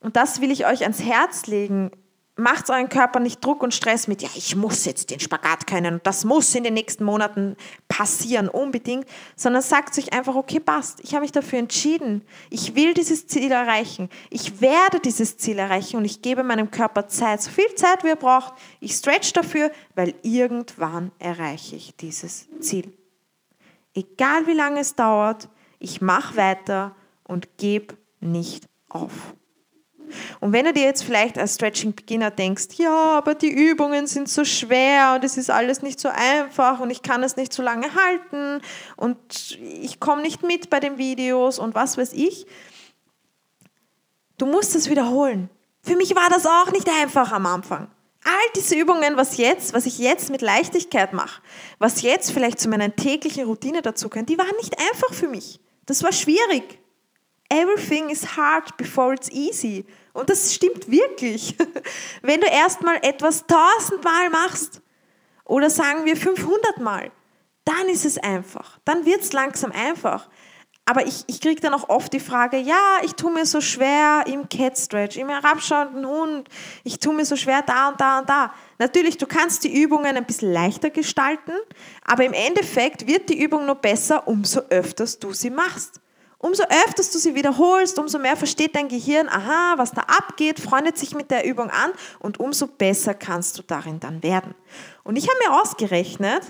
[0.00, 1.92] und das will ich euch ans Herz legen,
[2.34, 5.94] macht euren Körper nicht Druck und Stress mit, ja, ich muss jetzt den Spagat können
[5.94, 7.56] und das muss in den nächsten Monaten
[7.88, 12.94] passieren, unbedingt, sondern sagt sich einfach, okay, passt, ich habe mich dafür entschieden, ich will
[12.94, 17.50] dieses Ziel erreichen, ich werde dieses Ziel erreichen und ich gebe meinem Körper Zeit, so
[17.50, 22.92] viel Zeit wie er braucht, ich stretch dafür, weil irgendwann erreiche ich dieses Ziel.
[23.94, 25.50] Egal wie lange es dauert,
[25.82, 29.34] ich mache weiter und gebe nicht auf.
[30.40, 34.28] Und wenn du dir jetzt vielleicht als Stretching Beginner denkst, ja, aber die Übungen sind
[34.28, 37.62] so schwer und es ist alles nicht so einfach und ich kann es nicht so
[37.62, 38.60] lange halten
[38.96, 42.46] und ich komme nicht mit bei den Videos und was weiß ich,
[44.38, 45.48] du musst es wiederholen.
[45.82, 47.88] Für mich war das auch nicht einfach am Anfang.
[48.24, 51.42] All diese Übungen, was jetzt, was ich jetzt mit Leichtigkeit mache,
[51.78, 55.61] was jetzt vielleicht zu meiner täglichen Routine dazu gehört, die waren nicht einfach für mich.
[55.86, 56.78] Das war schwierig.
[57.48, 59.84] Everything is hard before it's easy.
[60.12, 61.56] Und das stimmt wirklich.
[62.22, 64.80] Wenn du erstmal etwas tausendmal machst
[65.44, 67.10] oder sagen wir 500 Mal,
[67.64, 68.78] dann ist es einfach.
[68.84, 70.28] Dann wird es langsam einfach.
[70.84, 74.24] Aber ich, ich kriege dann auch oft die Frage, ja, ich tue mir so schwer
[74.26, 76.48] im Cat Stretch, im herabschauenden Hund,
[76.82, 78.52] ich tue mir so schwer da und da und da.
[78.78, 81.52] Natürlich, du kannst die Übungen ein bisschen leichter gestalten,
[82.04, 86.00] aber im Endeffekt wird die Übung nur besser, umso öfters du sie machst.
[86.38, 90.98] Umso öfters du sie wiederholst, umso mehr versteht dein Gehirn, aha, was da abgeht, freundet
[90.98, 94.56] sich mit der Übung an und umso besser kannst du darin dann werden.
[95.04, 96.42] Und ich habe mir ausgerechnet,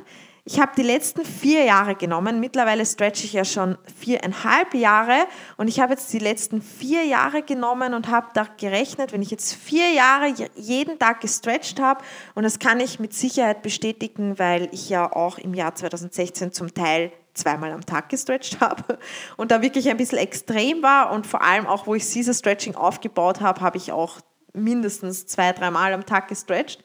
[0.45, 2.41] ich habe die letzten vier Jahre genommen.
[2.41, 5.27] Mittlerweile stretche ich ja schon viereinhalb Jahre
[5.57, 9.31] und ich habe jetzt die letzten vier Jahre genommen und habe da gerechnet, wenn ich
[9.31, 12.03] jetzt vier Jahre jeden Tag gestretcht habe
[12.35, 16.75] und das kann ich mit Sicherheit bestätigen, weil ich ja auch im Jahr 2016 zum
[16.75, 18.99] Teil zweimal am Tag gestretcht habe
[19.37, 22.75] und da wirklich ein bisschen extrem war und vor allem auch, wo ich Caesar Stretching
[22.75, 24.19] aufgebaut habe, habe ich auch
[24.55, 26.83] mindestens zwei, dreimal am Tag gestretcht.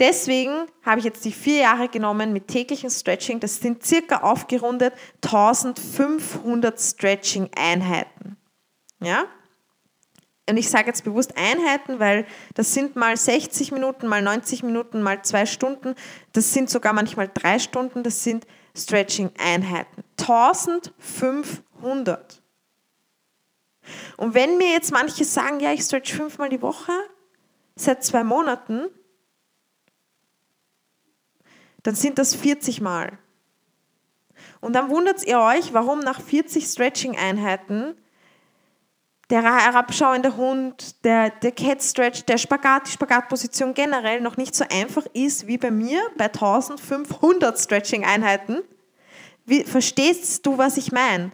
[0.00, 3.40] Deswegen habe ich jetzt die vier Jahre genommen mit täglichem Stretching.
[3.40, 8.36] Das sind circa aufgerundet 1500 Stretching-Einheiten.
[9.00, 9.24] Ja?
[10.48, 15.02] Und ich sage jetzt bewusst Einheiten, weil das sind mal 60 Minuten, mal 90 Minuten,
[15.02, 15.96] mal zwei Stunden.
[16.32, 18.04] Das sind sogar manchmal drei Stunden.
[18.04, 20.04] Das sind Stretching-Einheiten.
[20.20, 22.40] 1500.
[24.16, 26.92] Und wenn mir jetzt manche sagen, ja, ich stretch fünfmal die Woche
[27.74, 28.86] seit zwei Monaten,
[31.88, 33.16] dann sind das 40 Mal.
[34.60, 37.94] Und dann wundert ihr euch, warum nach 40 Stretching-Einheiten
[39.30, 44.66] der herabschauende Hund, der, der Cat Stretch, der Spagat, die Spagatposition generell noch nicht so
[44.70, 48.58] einfach ist wie bei mir bei 1500 Stretching-Einheiten.
[49.64, 51.30] Verstehst du, was ich meine?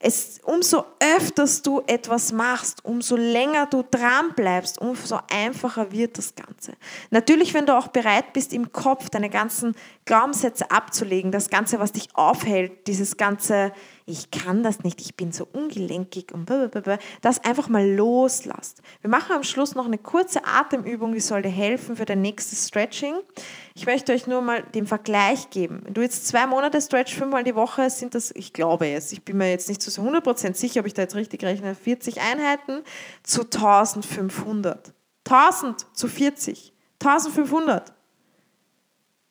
[0.00, 6.36] Es, umso öfters du etwas machst, umso länger du dran bleibst, umso einfacher wird das
[6.36, 6.74] Ganze.
[7.10, 9.74] Natürlich, wenn du auch bereit bist, im Kopf deine ganzen
[10.04, 13.72] Glaubenssätze abzulegen, das Ganze, was dich aufhält, dieses ganze,
[14.08, 18.80] ich kann das nicht, ich bin so ungelenkig und blablabla, das einfach mal loslasst.
[19.02, 22.66] Wir machen am Schluss noch eine kurze Atemübung, die soll dir helfen für dein nächstes
[22.66, 23.16] Stretching.
[23.74, 25.82] Ich möchte euch nur mal den Vergleich geben.
[25.84, 29.24] Wenn du jetzt zwei Monate stretch, fünfmal die Woche, sind das, ich glaube jetzt, ich
[29.24, 32.20] bin mir jetzt nicht zu so 100% sicher, ob ich da jetzt richtig rechne, 40
[32.20, 32.82] Einheiten
[33.22, 34.94] zu 1500.
[35.26, 36.72] 1000 zu 40.
[37.00, 37.92] 1500.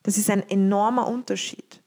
[0.03, 1.81] Das ist ein enormer Unterschied.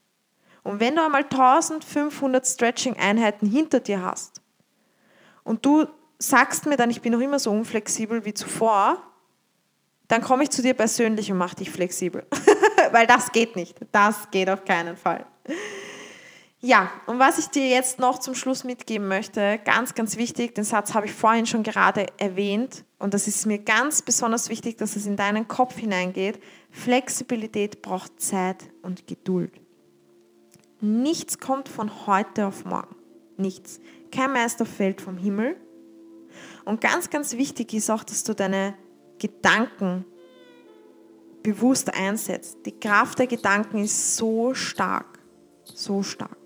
[0.63, 4.41] Und wenn du einmal 1500 Stretching-Einheiten hinter dir hast
[5.43, 5.87] und du
[6.19, 9.01] sagst mir dann, ich bin noch immer so unflexibel wie zuvor,
[10.07, 12.25] dann komme ich zu dir persönlich und mache dich flexibel.
[12.91, 13.77] Weil das geht nicht.
[13.91, 15.25] Das geht auf keinen Fall.
[16.59, 20.63] Ja, und was ich dir jetzt noch zum Schluss mitgeben möchte, ganz, ganz wichtig, den
[20.63, 24.95] Satz habe ich vorhin schon gerade erwähnt und das ist mir ganz besonders wichtig, dass
[24.95, 26.39] es in deinen Kopf hineingeht.
[26.69, 29.60] Flexibilität braucht Zeit und Geduld.
[30.81, 32.95] Nichts kommt von heute auf morgen.
[33.37, 33.79] Nichts.
[34.11, 35.55] Kein Meister fällt vom Himmel.
[36.65, 38.73] Und ganz, ganz wichtig ist auch, dass du deine
[39.19, 40.05] Gedanken
[41.43, 42.57] bewusst einsetzt.
[42.65, 45.19] Die Kraft der Gedanken ist so stark.
[45.63, 46.37] So stark.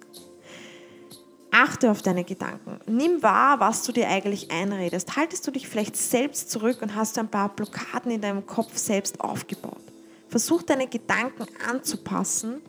[1.52, 2.80] Achte auf deine Gedanken.
[2.86, 5.16] Nimm wahr, was du dir eigentlich einredest.
[5.16, 9.22] Haltest du dich vielleicht selbst zurück und hast ein paar Blockaden in deinem Kopf selbst
[9.22, 9.80] aufgebaut.
[10.28, 12.62] Versuch deine Gedanken anzupassen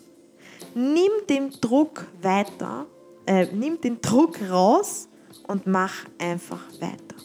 [0.77, 2.87] nimm den Druck weiter,
[3.27, 5.09] äh, nimm den Druck raus
[5.47, 7.17] und mach einfach weiter.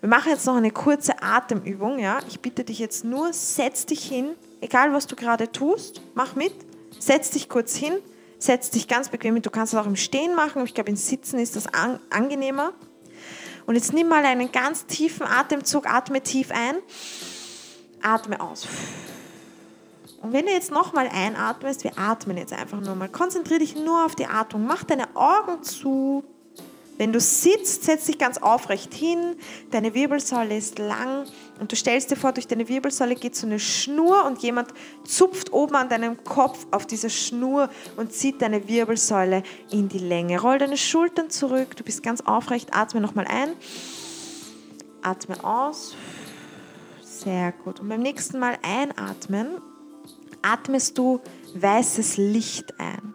[0.00, 1.98] Wir machen jetzt noch eine kurze Atemübung.
[1.98, 2.18] Ja?
[2.28, 6.52] Ich bitte dich jetzt nur, setz dich hin, egal was du gerade tust, mach mit,
[6.98, 7.94] setz dich kurz hin,
[8.38, 9.42] setz dich ganz bequem hin.
[9.42, 12.72] Du kannst es auch im Stehen machen, ich glaube, im Sitzen ist das an, angenehmer.
[13.66, 16.76] Und jetzt nimm mal einen ganz tiefen Atemzug, atme tief ein,
[18.02, 18.66] atme aus.
[20.20, 24.04] Und wenn du jetzt nochmal einatmest, wir atmen jetzt einfach nur mal, konzentriere dich nur
[24.04, 26.24] auf die Atmung, mach deine Augen zu.
[26.98, 29.36] Wenn du sitzt, setz dich ganz aufrecht hin,
[29.70, 31.24] deine Wirbelsäule ist lang
[31.58, 35.50] und du stellst dir vor, durch deine Wirbelsäule geht so eine Schnur und jemand zupft
[35.54, 40.38] oben an deinem Kopf auf dieser Schnur und zieht deine Wirbelsäule in die Länge.
[40.42, 43.54] Roll deine Schultern zurück, du bist ganz aufrecht, atme nochmal ein,
[45.00, 45.94] atme aus.
[47.02, 47.80] Sehr gut.
[47.80, 49.62] Und beim nächsten Mal einatmen
[50.42, 51.20] atmest du
[51.54, 53.14] weißes Licht ein.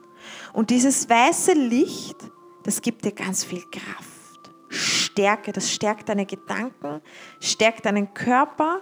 [0.54, 2.18] Und dieses weiße Licht,
[2.64, 7.02] das gibt dir ganz viel Kraft, Stärke, das stärkt deine Gedanken,
[7.40, 8.82] stärkt deinen Körper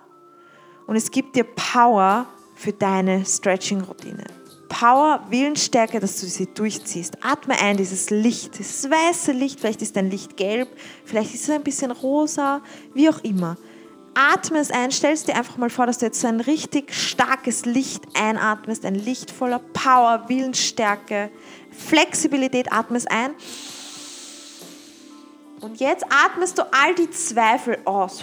[0.88, 2.26] und es gibt dir Power
[2.56, 4.24] für deine Stretching-Routine.
[4.70, 7.24] Power, Willensstärke, dass du sie durchziehst.
[7.24, 10.68] Atme ein, dieses Licht, dieses weiße Licht, vielleicht ist dein Licht gelb,
[11.06, 12.62] vielleicht ist es ein bisschen rosa,
[12.94, 13.58] wie auch immer.
[14.16, 16.93] Atme es ein, stell es dir einfach mal vor, dass du jetzt so ein richtig
[16.93, 21.32] starkes Licht einatmest, ein Licht voller Power, Willensstärke,
[21.72, 23.32] Flexibilität, atme es ein.
[25.61, 28.22] Und jetzt atmest du all die Zweifel aus.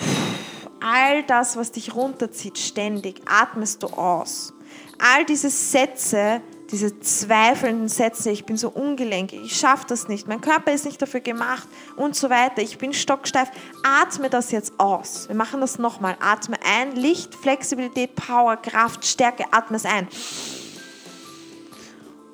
[0.80, 4.53] All das, was dich runterzieht, ständig, atmest du aus.
[4.99, 6.41] All diese Sätze,
[6.71, 11.01] diese zweifelnden Sätze, ich bin so ungelenkig, ich schaffe das nicht, mein Körper ist nicht
[11.03, 13.51] dafür gemacht und so weiter, ich bin stocksteif.
[13.83, 15.29] Atme das jetzt aus.
[15.29, 16.16] Wir machen das nochmal.
[16.21, 20.07] Atme ein, Licht, Flexibilität, Power, Kraft, Stärke, atme es ein.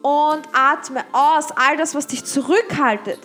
[0.02, 3.18] Und atme aus, all das, was dich zurückhaltet.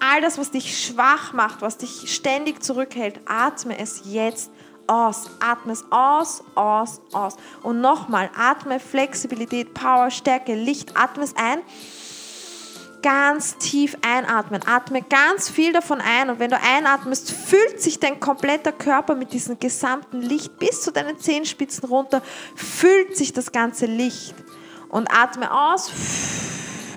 [0.00, 4.50] All das, was dich schwach macht, was dich ständig zurückhält, atme es jetzt
[4.86, 5.30] aus.
[5.40, 7.36] Atme es aus, aus, aus.
[7.62, 10.96] Und nochmal, atme Flexibilität, Power, Stärke, Licht.
[10.96, 11.60] Atme es ein.
[13.02, 14.62] Ganz tief einatmen.
[14.66, 16.30] Atme ganz viel davon ein.
[16.30, 20.90] Und wenn du einatmest, fühlt sich dein kompletter Körper mit diesem gesamten Licht bis zu
[20.90, 22.22] deinen Zehenspitzen runter,
[22.54, 24.34] fühlt sich das ganze Licht.
[24.88, 25.90] Und atme aus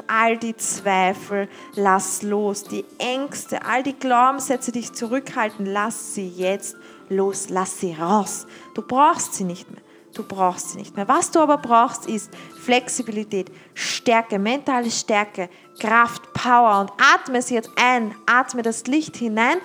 [0.08, 6.30] all die Zweifel, lass los, die Ängste, all die Glaubenssätze, die dich zurückhalten, lass sie
[6.30, 6.78] jetzt
[7.10, 8.48] los, lass sie raus.
[8.74, 9.82] Du brauchst sie nicht mehr.
[10.14, 11.08] Du brauchst sie nicht mehr.
[11.08, 12.32] Was du aber brauchst, ist
[12.64, 15.50] Flexibilität, Stärke, mentale Stärke,
[15.80, 19.60] Kraft, Power und atme sie jetzt ein, atme das Licht hinein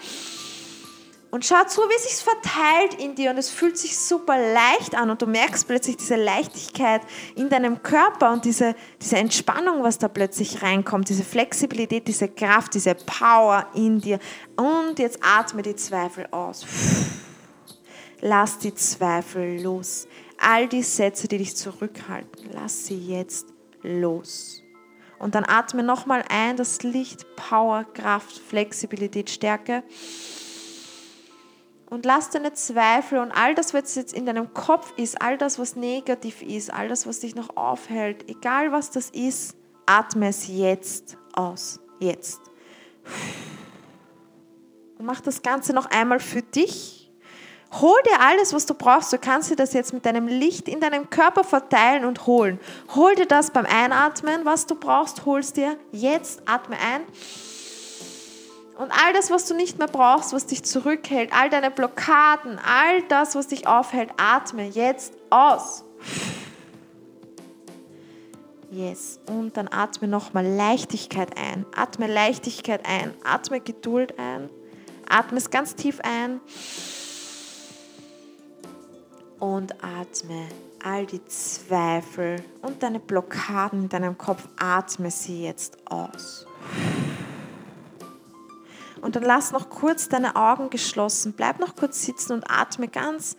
[1.32, 4.95] und schau zu, wie es sich verteilt in dir und es fühlt sich super leicht
[4.95, 7.01] an und du merkst plötzlich diese Leichtigkeit
[7.34, 12.74] in deinem Körper und diese, diese Entspannung, was da plötzlich reinkommt, diese Flexibilität, diese Kraft,
[12.74, 14.18] diese Power in dir.
[14.57, 16.66] Und jetzt atme die Zweifel aus.
[18.25, 20.07] Lass die Zweifel los.
[20.39, 23.49] All die Sätze, die dich zurückhalten, lass sie jetzt
[23.83, 24.62] los.
[25.18, 29.83] Und dann atme nochmal ein, das Licht, Power, Kraft, Flexibilität, Stärke.
[31.91, 35.59] Und lass deine Zweifel und all das, was jetzt in deinem Kopf ist, all das,
[35.59, 40.47] was negativ ist, all das, was dich noch aufhält, egal was das ist, atme es
[40.47, 41.81] jetzt aus.
[41.99, 42.41] Jetzt.
[44.97, 47.01] Und mach das Ganze noch einmal für dich.
[47.81, 49.12] Hol dir alles, was du brauchst.
[49.12, 52.61] Du kannst dir das jetzt mit deinem Licht in deinem Körper verteilen und holen.
[52.95, 55.79] Hol dir das beim Einatmen, was du brauchst, holst dir.
[55.91, 57.03] Jetzt atme ein.
[58.77, 63.03] Und all das, was du nicht mehr brauchst, was dich zurückhält, all deine Blockaden, all
[63.03, 65.85] das, was dich aufhält, atme jetzt aus.
[68.70, 69.20] Yes.
[69.27, 71.66] Und dann atme nochmal Leichtigkeit ein.
[71.77, 73.14] Atme Leichtigkeit ein.
[73.23, 74.51] Atme Geduld ein.
[75.09, 76.41] Atme es ganz tief ein.
[79.43, 80.47] Und atme
[80.84, 86.47] all die Zweifel und deine Blockaden in deinem Kopf, atme sie jetzt aus.
[89.01, 91.32] Und dann lass noch kurz deine Augen geschlossen.
[91.32, 93.36] Bleib noch kurz sitzen und atme ganz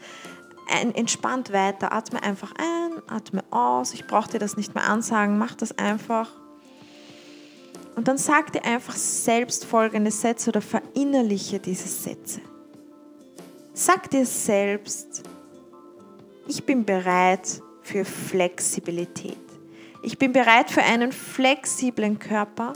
[0.93, 1.93] entspannt weiter.
[1.93, 3.93] Atme einfach ein, atme aus.
[3.93, 5.37] Ich brauche dir das nicht mehr ansagen.
[5.37, 6.29] Mach das einfach.
[7.95, 12.41] Und dann sag dir einfach selbst folgende Sätze oder verinnerliche diese Sätze.
[13.73, 15.23] Sag dir selbst,
[16.47, 19.37] ich bin bereit für Flexibilität.
[20.01, 22.73] Ich bin bereit für einen flexiblen Körper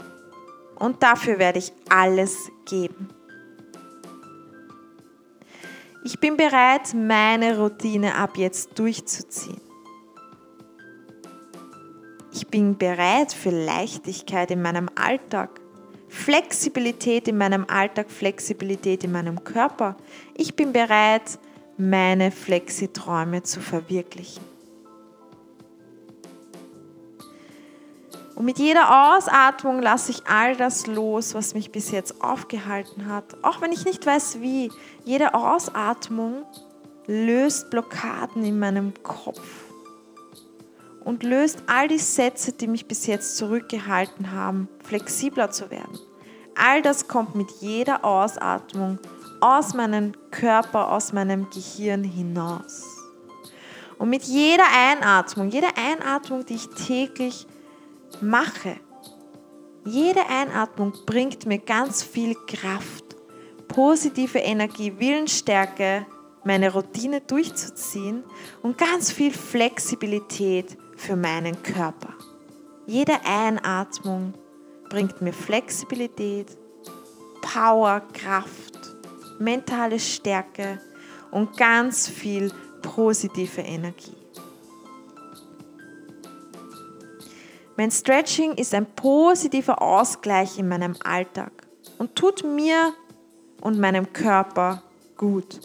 [0.76, 3.08] und dafür werde ich alles geben.
[6.04, 9.60] Ich bin bereit, meine Routine ab jetzt durchzuziehen.
[12.32, 15.60] Ich bin bereit für Leichtigkeit in meinem Alltag,
[16.08, 19.96] Flexibilität in meinem Alltag, Flexibilität in meinem Körper.
[20.34, 21.38] Ich bin bereit,
[21.78, 24.42] meine Flexiträume zu verwirklichen.
[28.34, 33.36] Und mit jeder Ausatmung lasse ich all das los, was mich bis jetzt aufgehalten hat.
[33.42, 34.70] Auch wenn ich nicht weiß wie.
[35.04, 36.44] Jede Ausatmung
[37.08, 39.40] löst Blockaden in meinem Kopf
[41.04, 45.98] und löst all die Sätze, die mich bis jetzt zurückgehalten haben, flexibler zu werden.
[46.54, 48.98] All das kommt mit jeder Ausatmung
[49.40, 52.84] aus meinem Körper, aus meinem Gehirn hinaus.
[53.98, 57.46] Und mit jeder Einatmung, jeder Einatmung, die ich täglich
[58.20, 58.76] mache.
[59.84, 63.16] Jede Einatmung bringt mir ganz viel Kraft,
[63.66, 66.06] positive Energie, Willensstärke,
[66.44, 68.24] meine Routine durchzuziehen
[68.62, 72.14] und ganz viel Flexibilität für meinen Körper.
[72.86, 74.34] Jede Einatmung
[74.88, 76.56] bringt mir Flexibilität,
[77.42, 78.67] Power, Kraft,
[79.38, 80.80] mentale Stärke
[81.30, 84.16] und ganz viel positive Energie.
[87.76, 91.52] Mein Stretching ist ein positiver Ausgleich in meinem Alltag
[91.98, 92.92] und tut mir
[93.60, 94.82] und meinem Körper
[95.16, 95.60] gut.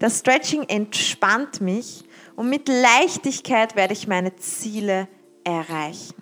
[0.00, 2.04] Das Stretching entspannt mich
[2.34, 5.06] und mit Leichtigkeit werde ich meine Ziele
[5.44, 6.14] erreichen.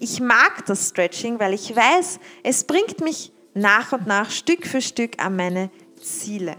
[0.00, 4.80] Ich mag das Stretching, weil ich weiß, es bringt mich nach und nach Stück für
[4.80, 5.70] Stück an meine
[6.00, 6.56] Ziele.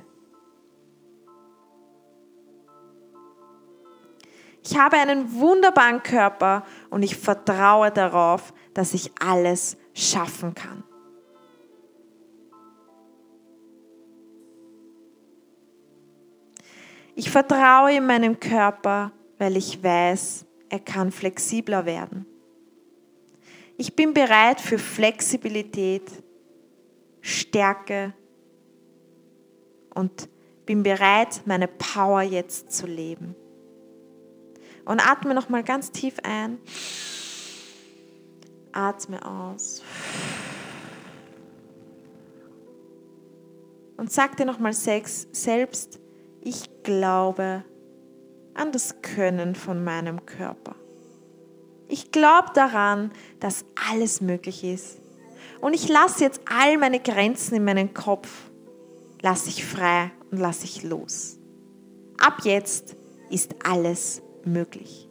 [4.64, 10.84] Ich habe einen wunderbaren Körper und ich vertraue darauf, dass ich alles schaffen kann.
[17.14, 22.26] Ich vertraue in meinem Körper, weil ich weiß, er kann flexibler werden.
[23.78, 26.10] Ich bin bereit für Flexibilität,
[27.22, 28.14] Stärke
[29.94, 30.30] und
[30.66, 33.36] bin bereit, meine Power jetzt zu leben.
[34.86, 36.60] Und atme nochmal ganz tief ein.
[38.72, 39.82] Atme aus.
[43.98, 46.00] Und sag dir nochmal selbst,
[46.42, 47.64] ich glaube
[48.54, 50.76] an das Können von meinem Körper.
[51.88, 54.98] Ich glaube daran, dass alles möglich ist.
[55.62, 58.30] Und ich lasse jetzt all meine Grenzen in meinen Kopf,
[59.22, 61.38] lasse ich frei und lasse ich los.
[62.18, 62.96] Ab jetzt
[63.30, 65.10] ist alles möglich.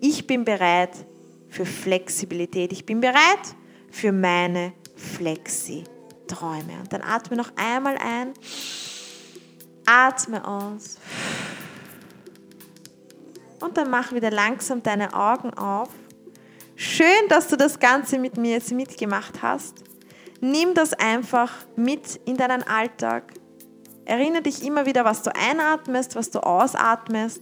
[0.00, 1.06] Ich bin bereit
[1.48, 2.72] für Flexibilität.
[2.72, 3.54] Ich bin bereit
[3.90, 6.80] für meine Flexi-Träume.
[6.80, 8.32] Und dann atme noch einmal ein,
[9.86, 10.98] atme aus.
[13.64, 15.88] Und dann mach wieder langsam deine Augen auf.
[16.76, 19.82] Schön, dass du das Ganze mit mir jetzt mitgemacht hast.
[20.42, 23.32] Nimm das einfach mit in deinen Alltag.
[24.04, 27.40] Erinnere dich immer wieder, was du einatmest, was du ausatmest.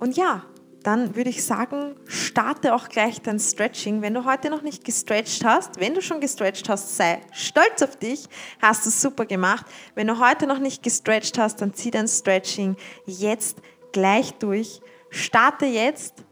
[0.00, 0.42] Und ja,
[0.82, 4.02] dann würde ich sagen, starte auch gleich dein Stretching.
[4.02, 7.94] Wenn du heute noch nicht gestretched hast, wenn du schon gestretched hast, sei stolz auf
[7.94, 8.24] dich,
[8.60, 9.66] hast du super gemacht.
[9.94, 12.74] Wenn du heute noch nicht gestretched hast, dann zieh dein Stretching
[13.06, 13.58] jetzt
[13.92, 14.80] gleich durch.
[15.10, 16.24] Starte jetzt,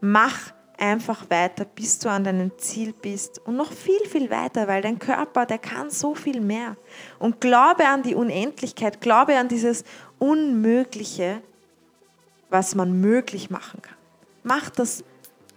[0.00, 4.80] mach einfach weiter, bis du an deinem Ziel bist und noch viel, viel weiter, weil
[4.80, 6.76] dein Körper, der kann so viel mehr.
[7.18, 9.84] Und glaube an die Unendlichkeit, glaube an dieses
[10.18, 11.42] Unmögliche,
[12.48, 13.96] was man möglich machen kann.
[14.44, 15.04] Mach das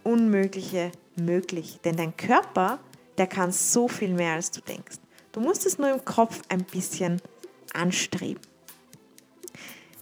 [0.02, 2.80] Unmögliche möglich, denn dein Körper,
[3.16, 4.96] der kann so viel mehr, als du denkst.
[5.30, 7.22] Du musst es nur im Kopf ein bisschen
[7.72, 8.42] anstreben.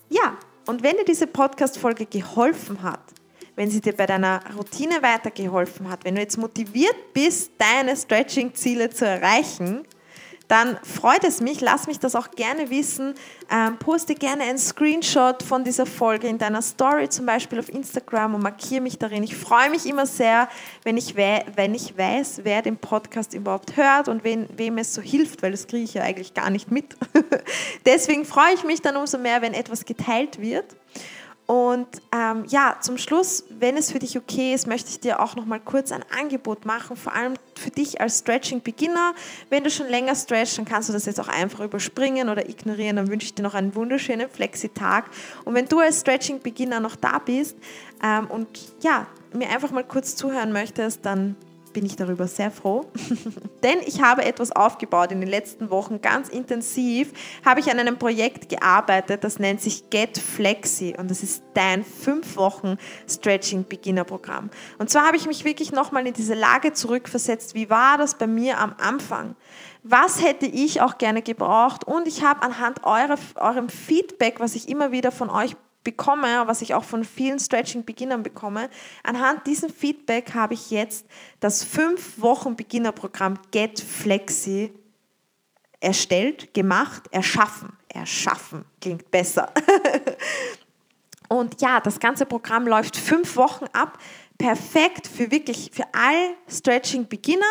[0.08, 0.38] Ja,
[0.70, 3.00] und wenn dir diese Podcast-Folge geholfen hat,
[3.56, 8.88] wenn sie dir bei deiner Routine weitergeholfen hat, wenn du jetzt motiviert bist, deine Stretching-Ziele
[8.90, 9.84] zu erreichen,
[10.50, 13.14] dann freut es mich, lass mich das auch gerne wissen.
[13.52, 18.34] Ähm, poste gerne einen Screenshot von dieser Folge in deiner Story, zum Beispiel auf Instagram
[18.34, 19.22] und markiere mich darin.
[19.22, 20.48] Ich freue mich immer sehr,
[20.82, 25.00] wenn ich, wenn ich weiß, wer den Podcast überhaupt hört und wen, wem es so
[25.00, 26.96] hilft, weil das kriege ich ja eigentlich gar nicht mit.
[27.86, 30.64] Deswegen freue ich mich dann umso mehr, wenn etwas geteilt wird.
[31.50, 35.34] Und ähm, ja, zum Schluss, wenn es für dich okay ist, möchte ich dir auch
[35.34, 39.14] noch mal kurz ein Angebot machen, vor allem für dich als Stretching-Beginner.
[39.48, 42.94] Wenn du schon länger stretchst, dann kannst du das jetzt auch einfach überspringen oder ignorieren.
[42.94, 45.06] Dann wünsche ich dir noch einen wunderschönen Flexi-Tag.
[45.44, 47.56] Und wenn du als Stretching-Beginner noch da bist
[48.00, 48.46] ähm, und
[48.82, 51.34] ja, mir einfach mal kurz zuhören möchtest, dann
[51.72, 52.86] bin ich darüber sehr froh,
[53.62, 57.12] denn ich habe etwas aufgebaut in den letzten Wochen ganz intensiv,
[57.44, 61.84] habe ich an einem Projekt gearbeitet, das nennt sich Get Flexi und das ist dein
[61.84, 62.76] 5 Wochen
[63.08, 64.50] Stretching Beginner Programm.
[64.78, 68.26] Und zwar habe ich mich wirklich nochmal in diese Lage zurückversetzt, wie war das bei
[68.26, 69.36] mir am Anfang?
[69.82, 71.84] Was hätte ich auch gerne gebraucht?
[71.84, 76.62] Und ich habe anhand eurer, eurem Feedback, was ich immer wieder von euch bekomme, was
[76.62, 78.68] ich auch von vielen Stretching-Beginnern bekomme,
[79.02, 81.06] anhand diesem Feedback habe ich jetzt
[81.40, 84.72] das 5-Wochen-Beginnerprogramm Get Flexi
[85.80, 87.72] erstellt, gemacht, erschaffen.
[87.88, 89.52] Erschaffen klingt besser.
[91.28, 93.98] Und ja, das ganze Programm läuft fünf Wochen ab.
[94.36, 97.46] Perfekt für wirklich, für all Stretching-Beginner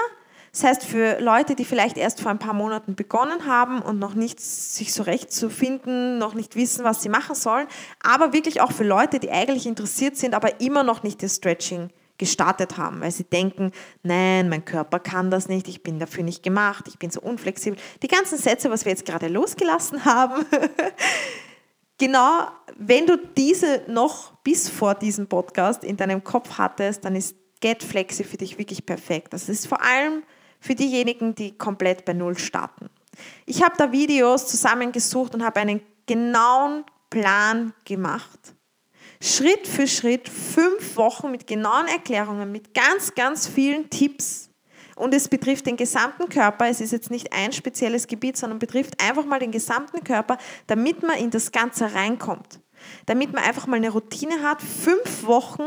[0.51, 4.15] das heißt, für Leute, die vielleicht erst vor ein paar Monaten begonnen haben und noch
[4.15, 7.67] nicht sich so recht zu finden, noch nicht wissen, was sie machen sollen,
[8.03, 11.89] aber wirklich auch für Leute, die eigentlich interessiert sind, aber immer noch nicht das Stretching
[12.19, 13.71] gestartet haben, weil sie denken,
[14.03, 17.79] nein, mein Körper kann das nicht, ich bin dafür nicht gemacht, ich bin so unflexibel.
[18.03, 20.45] Die ganzen Sätze, was wir jetzt gerade losgelassen haben.
[21.97, 22.47] genau,
[22.77, 27.83] wenn du diese noch bis vor diesem Podcast in deinem Kopf hattest, dann ist Get
[27.83, 29.33] Flexi für dich wirklich perfekt.
[29.33, 30.23] Das ist vor allem
[30.59, 32.89] für diejenigen, die komplett bei Null starten.
[33.45, 38.55] Ich habe da Videos zusammengesucht und habe einen genauen Plan gemacht.
[39.21, 44.49] Schritt für Schritt, fünf Wochen mit genauen Erklärungen, mit ganz, ganz vielen Tipps.
[44.95, 46.67] Und es betrifft den gesamten Körper.
[46.67, 50.37] Es ist jetzt nicht ein spezielles Gebiet, sondern betrifft einfach mal den gesamten Körper,
[50.67, 52.59] damit man in das Ganze reinkommt.
[53.05, 55.63] Damit man einfach mal eine Routine hat, fünf Wochen,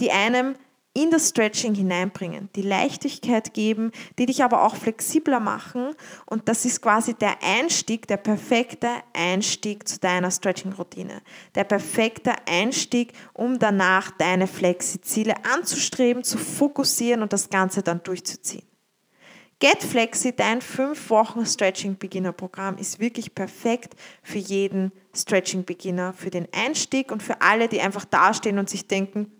[0.00, 0.54] die einem
[0.94, 5.94] in das Stretching hineinbringen, die Leichtigkeit geben, die dich aber auch flexibler machen.
[6.26, 11.22] Und das ist quasi der Einstieg, der perfekte Einstieg zu deiner Stretching-Routine.
[11.54, 18.64] Der perfekte Einstieg, um danach deine Flexi-Ziele anzustreben, zu fokussieren und das Ganze dann durchzuziehen.
[19.60, 26.12] Get Flexi, dein 5 Wochen Stretching Beginner Programm, ist wirklich perfekt für jeden Stretching Beginner,
[26.14, 29.30] für den Einstieg und für alle, die einfach dastehen und sich denken,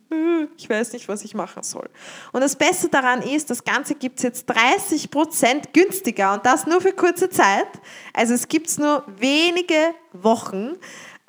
[0.56, 1.88] ich weiß nicht, was ich machen soll.
[2.32, 6.80] Und das Beste daran ist, das Ganze gibt es jetzt 30% günstiger und das nur
[6.80, 7.68] für kurze Zeit.
[8.12, 10.76] Also es gibt es nur wenige Wochen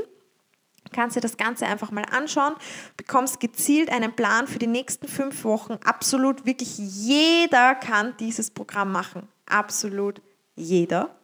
[0.92, 2.54] kannst dir das Ganze einfach mal anschauen,
[2.96, 5.74] bekommst gezielt einen Plan für die nächsten fünf Wochen.
[5.84, 9.28] Absolut, wirklich jeder kann dieses Programm machen.
[9.46, 10.20] Absolut
[10.54, 11.16] jeder.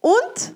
[0.00, 0.54] Und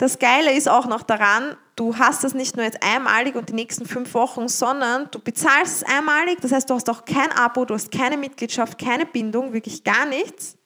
[0.00, 3.52] das Geile ist auch noch daran, du hast das nicht nur jetzt einmalig und die
[3.52, 6.38] nächsten fünf Wochen, sondern du bezahlst es einmalig.
[6.40, 10.06] Das heißt, du hast auch kein Abo, du hast keine Mitgliedschaft, keine Bindung, wirklich gar
[10.06, 10.56] nichts.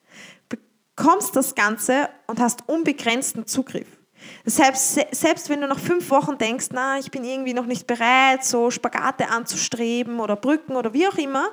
[0.49, 3.89] Bekommst das Ganze und hast unbegrenzten Zugriff.
[4.45, 8.45] Selbst, selbst wenn du nach fünf Wochen denkst, na, ich bin irgendwie noch nicht bereit,
[8.45, 11.49] so Spagate anzustreben oder Brücken oder wie auch immer,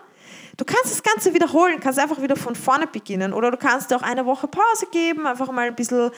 [0.58, 3.96] Du kannst das Ganze wiederholen, kannst einfach wieder von vorne beginnen oder du kannst dir
[3.98, 6.12] auch eine Woche Pause geben, einfach mal ein bisschen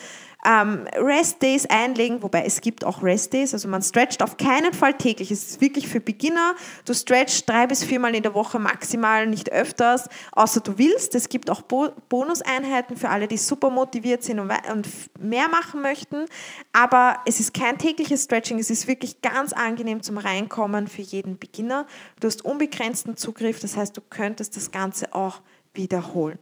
[0.45, 4.73] ähm, Rest Days einlegen, wobei es gibt auch Rest Days, also man stretcht auf keinen
[4.73, 5.31] Fall täglich.
[5.31, 6.55] Es ist wirklich für Beginner.
[6.85, 11.15] Du stretchst drei bis viermal in der Woche maximal, nicht öfters, außer du willst.
[11.15, 14.87] Es gibt auch Bo Bonuseinheiten für alle, die super motiviert sind und, und
[15.19, 16.25] mehr machen möchten.
[16.73, 21.37] Aber es ist kein tägliches Stretching, es ist wirklich ganz angenehm zum Reinkommen für jeden
[21.37, 21.85] Beginner.
[22.19, 25.41] Du hast unbegrenzten Zugriff, das heißt, du könntest das Ganze auch
[25.73, 26.39] wiederholen.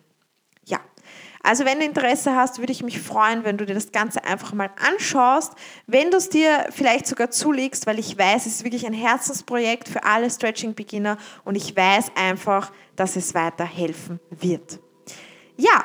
[0.66, 0.80] Ja,
[1.42, 4.54] also wenn du Interesse hast, würde ich mich freuen, wenn du dir das Ganze einfach
[4.54, 5.54] mal anschaust,
[5.88, 9.90] wenn du es dir vielleicht sogar zulegst, weil ich weiß, es ist wirklich ein Herzensprojekt
[9.90, 14.80] für alle Stretching-Beginner und ich weiß einfach, dass es weiterhelfen wird.
[15.58, 15.84] Ja,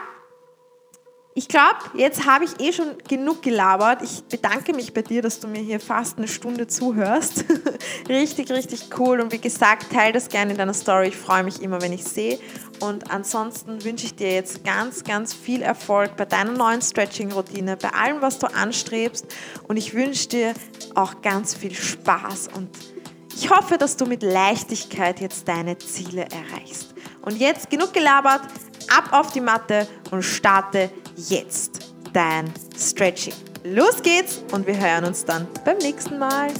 [1.36, 4.00] ich glaube, jetzt habe ich eh schon genug gelabert.
[4.00, 7.44] Ich bedanke mich bei dir, dass du mir hier fast eine Stunde zuhörst.
[8.08, 9.20] richtig, richtig cool.
[9.20, 11.08] Und wie gesagt, teile das gerne in deiner Story.
[11.08, 12.38] Ich freue mich immer, wenn ich sehe.
[12.80, 17.90] Und ansonsten wünsche ich dir jetzt ganz, ganz viel Erfolg bei deiner neuen Stretching-Routine, bei
[17.90, 19.26] allem, was du anstrebst.
[19.68, 20.54] Und ich wünsche dir
[20.94, 22.48] auch ganz viel Spaß.
[22.54, 22.70] Und
[23.34, 26.94] ich hoffe, dass du mit Leichtigkeit jetzt deine Ziele erreichst.
[27.20, 28.40] Und jetzt genug gelabert,
[28.88, 33.34] ab auf die Matte und starte jetzt dein Stretching.
[33.64, 36.50] Los geht's und wir hören uns dann beim nächsten Mal.